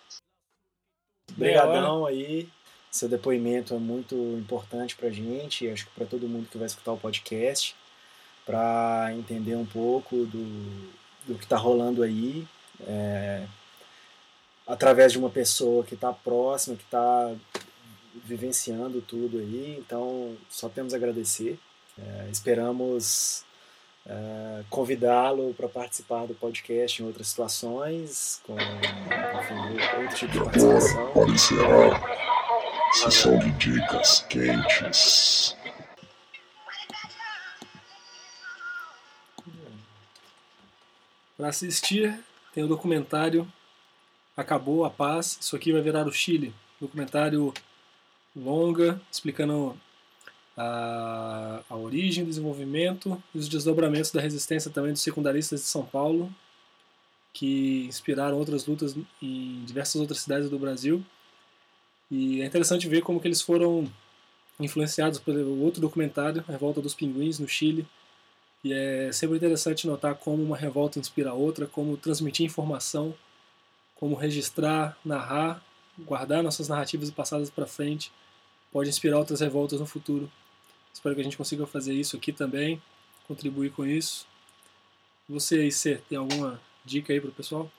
Obrigadão 1.30 2.06
aí. 2.06 2.48
Seu 2.90 3.08
depoimento 3.08 3.74
é 3.74 3.78
muito 3.78 4.14
importante 4.14 4.96
para 4.96 5.08
a 5.08 5.12
gente, 5.12 5.68
acho 5.68 5.86
que 5.86 5.92
para 5.92 6.06
todo 6.06 6.28
mundo 6.28 6.48
que 6.50 6.58
vai 6.58 6.66
escutar 6.66 6.92
o 6.92 6.98
podcast, 6.98 7.74
para 8.44 9.12
entender 9.14 9.54
um 9.54 9.66
pouco 9.66 10.24
do, 10.26 10.92
do 11.26 11.38
que 11.38 11.44
está 11.44 11.56
rolando 11.56 12.02
aí, 12.02 12.46
é, 12.86 13.46
através 14.66 15.12
de 15.12 15.18
uma 15.18 15.30
pessoa 15.30 15.84
que 15.84 15.94
está 15.94 16.12
próxima, 16.12 16.76
que 16.76 16.84
está 16.84 17.34
vivenciando 18.24 19.00
tudo 19.00 19.38
aí. 19.38 19.76
Então, 19.78 20.36
só 20.50 20.68
temos 20.68 20.92
a 20.92 20.96
agradecer. 20.96 21.58
É, 21.98 22.28
esperamos 22.30 23.44
uh, 24.06 24.64
convidá-lo 24.70 25.54
para 25.54 25.68
participar 25.68 26.26
do 26.26 26.34
podcast 26.34 27.02
em 27.02 27.06
outras 27.06 27.28
situações, 27.28 28.40
com 28.46 28.54
enfim, 28.54 30.00
outro 30.02 30.16
tipo 30.16 30.32
de 30.32 30.38
participação. 30.40 31.06
Aparecerá 31.08 32.22
sessão 32.92 33.38
de 33.38 33.50
dicas 33.52 34.20
quentes. 34.28 35.56
Para 41.36 41.48
assistir, 41.48 42.18
tem 42.54 42.62
o 42.62 42.68
documentário 42.68 43.50
Acabou 44.36 44.84
a 44.84 44.90
Paz. 44.90 45.38
Isso 45.40 45.56
aqui 45.56 45.72
vai 45.72 45.82
virar 45.82 46.06
o 46.06 46.12
Chile. 46.12 46.54
Documentário 46.80 47.52
longa, 48.34 49.00
explicando 49.10 49.78
a, 50.56 51.62
a 51.68 51.76
origem, 51.76 52.24
desenvolvimento 52.24 53.22
e 53.34 53.38
os 53.38 53.48
desdobramentos 53.48 54.10
da 54.10 54.20
resistência 54.20 54.70
também 54.70 54.92
dos 54.92 55.02
secundaristas 55.02 55.60
de 55.60 55.66
São 55.66 55.84
Paulo, 55.84 56.32
que 57.32 57.86
inspiraram 57.86 58.36
outras 58.36 58.66
lutas 58.66 58.94
em 59.20 59.64
diversas 59.64 60.00
outras 60.00 60.20
cidades 60.20 60.50
do 60.50 60.58
Brasil. 60.58 61.04
E 62.10 62.42
é 62.42 62.46
interessante 62.46 62.86
ver 62.88 63.02
como 63.02 63.20
que 63.20 63.26
eles 63.26 63.40
foram 63.40 63.90
influenciados 64.60 65.18
pelo 65.18 65.62
outro 65.62 65.80
documentário, 65.80 66.44
A 66.46 66.52
Revolta 66.52 66.80
dos 66.80 66.94
Pinguins, 66.94 67.38
no 67.38 67.48
Chile. 67.48 67.86
E 68.62 68.72
é 68.72 69.10
sempre 69.12 69.36
interessante 69.36 69.86
notar 69.86 70.14
como 70.14 70.42
uma 70.42 70.56
revolta 70.56 70.98
inspira 70.98 71.30
a 71.30 71.34
outra, 71.34 71.66
como 71.66 71.96
transmitir 71.96 72.46
informação, 72.46 73.14
como 73.94 74.14
registrar, 74.14 74.96
narrar, 75.04 75.64
guardar 75.98 76.42
nossas 76.42 76.68
narrativas 76.68 77.10
passadas 77.10 77.50
para 77.50 77.66
frente, 77.66 78.12
pode 78.70 78.88
inspirar 78.88 79.18
outras 79.18 79.40
revoltas 79.40 79.80
no 79.80 79.86
futuro. 79.86 80.30
Espero 80.92 81.14
que 81.14 81.20
a 81.20 81.24
gente 81.24 81.36
consiga 81.36 81.66
fazer 81.66 81.94
isso 81.94 82.16
aqui 82.16 82.32
também, 82.32 82.80
contribuir 83.26 83.70
com 83.70 83.86
isso. 83.86 84.26
Você 85.28 85.56
aí, 85.56 85.72
Cê, 85.72 86.00
tem 86.08 86.18
alguma 86.18 86.60
dica 86.84 87.12
aí 87.12 87.20
para 87.20 87.30
o 87.30 87.32
pessoal? 87.32 87.70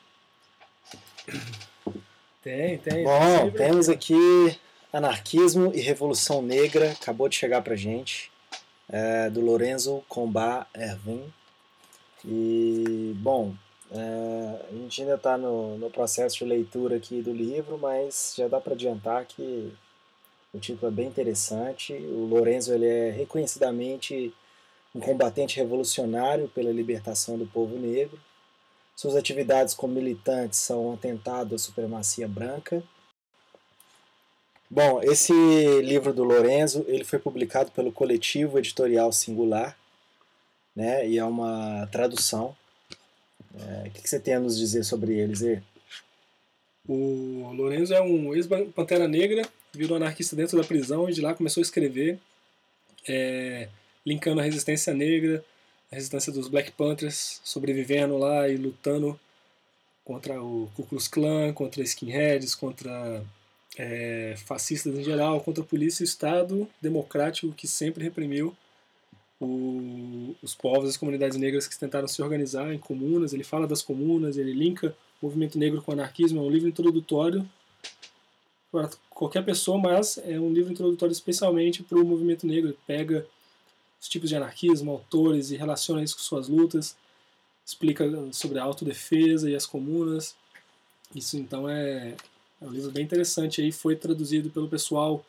Tem, 2.41 2.77
tem. 2.79 3.03
Bom, 3.03 3.51
temos 3.51 3.87
aqui 3.87 4.59
Anarquismo 4.91 5.71
e 5.73 5.79
Revolução 5.79 6.41
Negra, 6.41 6.91
acabou 6.91 7.29
de 7.29 7.35
chegar 7.35 7.61
pra 7.61 7.75
gente, 7.75 8.31
é, 8.89 9.29
do 9.29 9.41
Lorenzo 9.41 10.03
Combat 10.09 10.67
Erwin. 10.75 11.31
E, 12.25 13.13
bom, 13.17 13.53
é, 13.91 14.65
a 14.69 14.73
gente 14.75 15.01
ainda 15.01 15.15
está 15.15 15.37
no, 15.37 15.77
no 15.77 15.89
processo 15.89 16.37
de 16.37 16.45
leitura 16.45 16.95
aqui 16.95 17.21
do 17.21 17.31
livro, 17.31 17.77
mas 17.77 18.33
já 18.37 18.47
dá 18.47 18.59
para 18.59 18.73
adiantar 18.73 19.25
que 19.25 19.71
o 20.53 20.59
título 20.59 20.91
é 20.91 20.95
bem 20.95 21.07
interessante. 21.07 21.93
O 21.93 22.27
Lorenzo 22.27 22.73
ele 22.73 22.85
é 22.85 23.09
reconhecidamente 23.09 24.33
um 24.93 24.99
combatente 24.99 25.57
revolucionário 25.57 26.47
pela 26.49 26.71
libertação 26.71 27.37
do 27.37 27.47
povo 27.47 27.77
negro. 27.77 28.19
Suas 28.95 29.15
atividades 29.15 29.73
como 29.73 29.95
militante 29.95 30.55
são 30.55 30.89
um 30.89 30.93
atentado 30.93 31.55
à 31.55 31.57
supremacia 31.57 32.27
branca. 32.27 32.83
Bom, 34.69 35.01
esse 35.01 35.33
livro 35.81 36.13
do 36.13 36.23
Lorenzo 36.23 36.85
ele 36.87 37.03
foi 37.03 37.17
publicado 37.17 37.71
pelo 37.71 37.91
coletivo 37.91 38.59
editorial 38.59 39.11
Singular, 39.11 39.75
né? 40.75 41.07
E 41.07 41.17
é 41.17 41.25
uma 41.25 41.87
tradução. 41.91 42.55
É, 43.55 43.87
o 43.87 43.91
que 43.91 44.07
você 44.07 44.19
tem 44.19 44.35
a 44.35 44.39
nos 44.39 44.57
dizer 44.57 44.83
sobre 44.83 45.13
eles, 45.13 45.41
aí? 45.41 45.61
O 46.87 47.51
Lorenzo 47.53 47.93
é 47.93 48.01
um 48.01 48.33
ex-pantera 48.35 49.07
negra 49.07 49.47
virou 49.73 49.97
anarquista 49.97 50.35
dentro 50.35 50.57
da 50.57 50.63
prisão 50.63 51.09
e 51.09 51.13
de 51.13 51.21
lá 51.21 51.33
começou 51.33 51.61
a 51.61 51.63
escrever, 51.63 52.19
é, 53.07 53.67
linkando 54.05 54.39
a 54.39 54.43
resistência 54.43 54.93
negra, 54.93 55.43
a 55.91 55.95
resistência 55.95 56.31
dos 56.31 56.47
Black 56.47 56.71
Panthers, 56.71 57.41
sobrevivendo 57.43 58.17
lá 58.17 58.47
e 58.47 58.55
lutando 58.55 59.19
contra 60.05 60.41
o 60.41 60.69
Ku 60.75 60.83
Klux 60.83 61.07
Klan, 61.07 61.53
contra 61.53 61.81
skinheads, 61.83 62.55
contra 62.55 63.23
é, 63.77 64.35
fascistas 64.45 64.97
em 64.97 65.03
geral, 65.03 65.41
contra 65.41 65.63
a 65.63 65.67
polícia 65.67 66.03
e 66.03 66.05
o 66.05 66.07
Estado 66.07 66.69
democrático 66.81 67.51
que 67.53 67.67
sempre 67.67 68.03
reprimiu 68.03 68.55
o, 69.39 70.35
os 70.41 70.53
povos, 70.53 70.89
as 70.89 70.97
comunidades 70.97 71.37
negras 71.37 71.67
que 71.67 71.77
tentaram 71.77 72.07
se 72.07 72.21
organizar 72.21 72.73
em 72.73 72.77
comunas. 72.77 73.33
Ele 73.33 73.43
fala 73.43 73.67
das 73.67 73.81
comunas, 73.81 74.37
ele 74.37 74.53
linka 74.53 74.95
o 75.21 75.25
movimento 75.25 75.57
negro 75.57 75.81
com 75.81 75.91
o 75.91 75.93
anarquismo. 75.93 76.39
É 76.39 76.43
um 76.43 76.49
livro 76.49 76.69
introdutório 76.69 77.47
para 78.73 78.89
qualquer 79.11 79.45
pessoa, 79.45 79.77
mas 79.77 80.17
é 80.17 80.39
um 80.39 80.51
livro 80.51 80.73
introdutório 80.73 81.13
especialmente 81.13 81.83
para 81.83 81.99
o 81.99 82.03
movimento 82.03 82.47
negro. 82.47 82.75
Pega 82.87 83.23
os 84.01 84.09
tipos 84.09 84.27
de 84.27 84.35
anarquismo, 84.35 84.89
autores 84.89 85.51
e 85.51 85.55
relaciona 85.55 86.03
isso 86.03 86.15
com 86.15 86.23
suas 86.23 86.47
lutas, 86.47 86.97
explica 87.63 88.03
sobre 88.31 88.57
a 88.57 88.63
autodefesa 88.63 89.47
e 89.47 89.55
as 89.55 89.67
comunas. 89.67 90.35
Isso 91.13 91.37
então 91.37 91.69
é, 91.69 92.15
é 92.59 92.65
um 92.65 92.71
livro 92.71 92.89
bem 92.89 93.03
interessante. 93.03 93.61
Aí 93.61 93.71
foi 93.71 93.95
traduzido 93.95 94.49
pelo 94.49 94.67
pessoal 94.67 95.23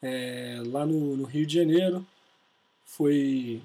é, 0.00 0.62
lá 0.64 0.86
no, 0.86 1.18
no 1.18 1.24
Rio 1.24 1.44
de 1.44 1.56
Janeiro. 1.56 2.04
Foi 2.86 3.60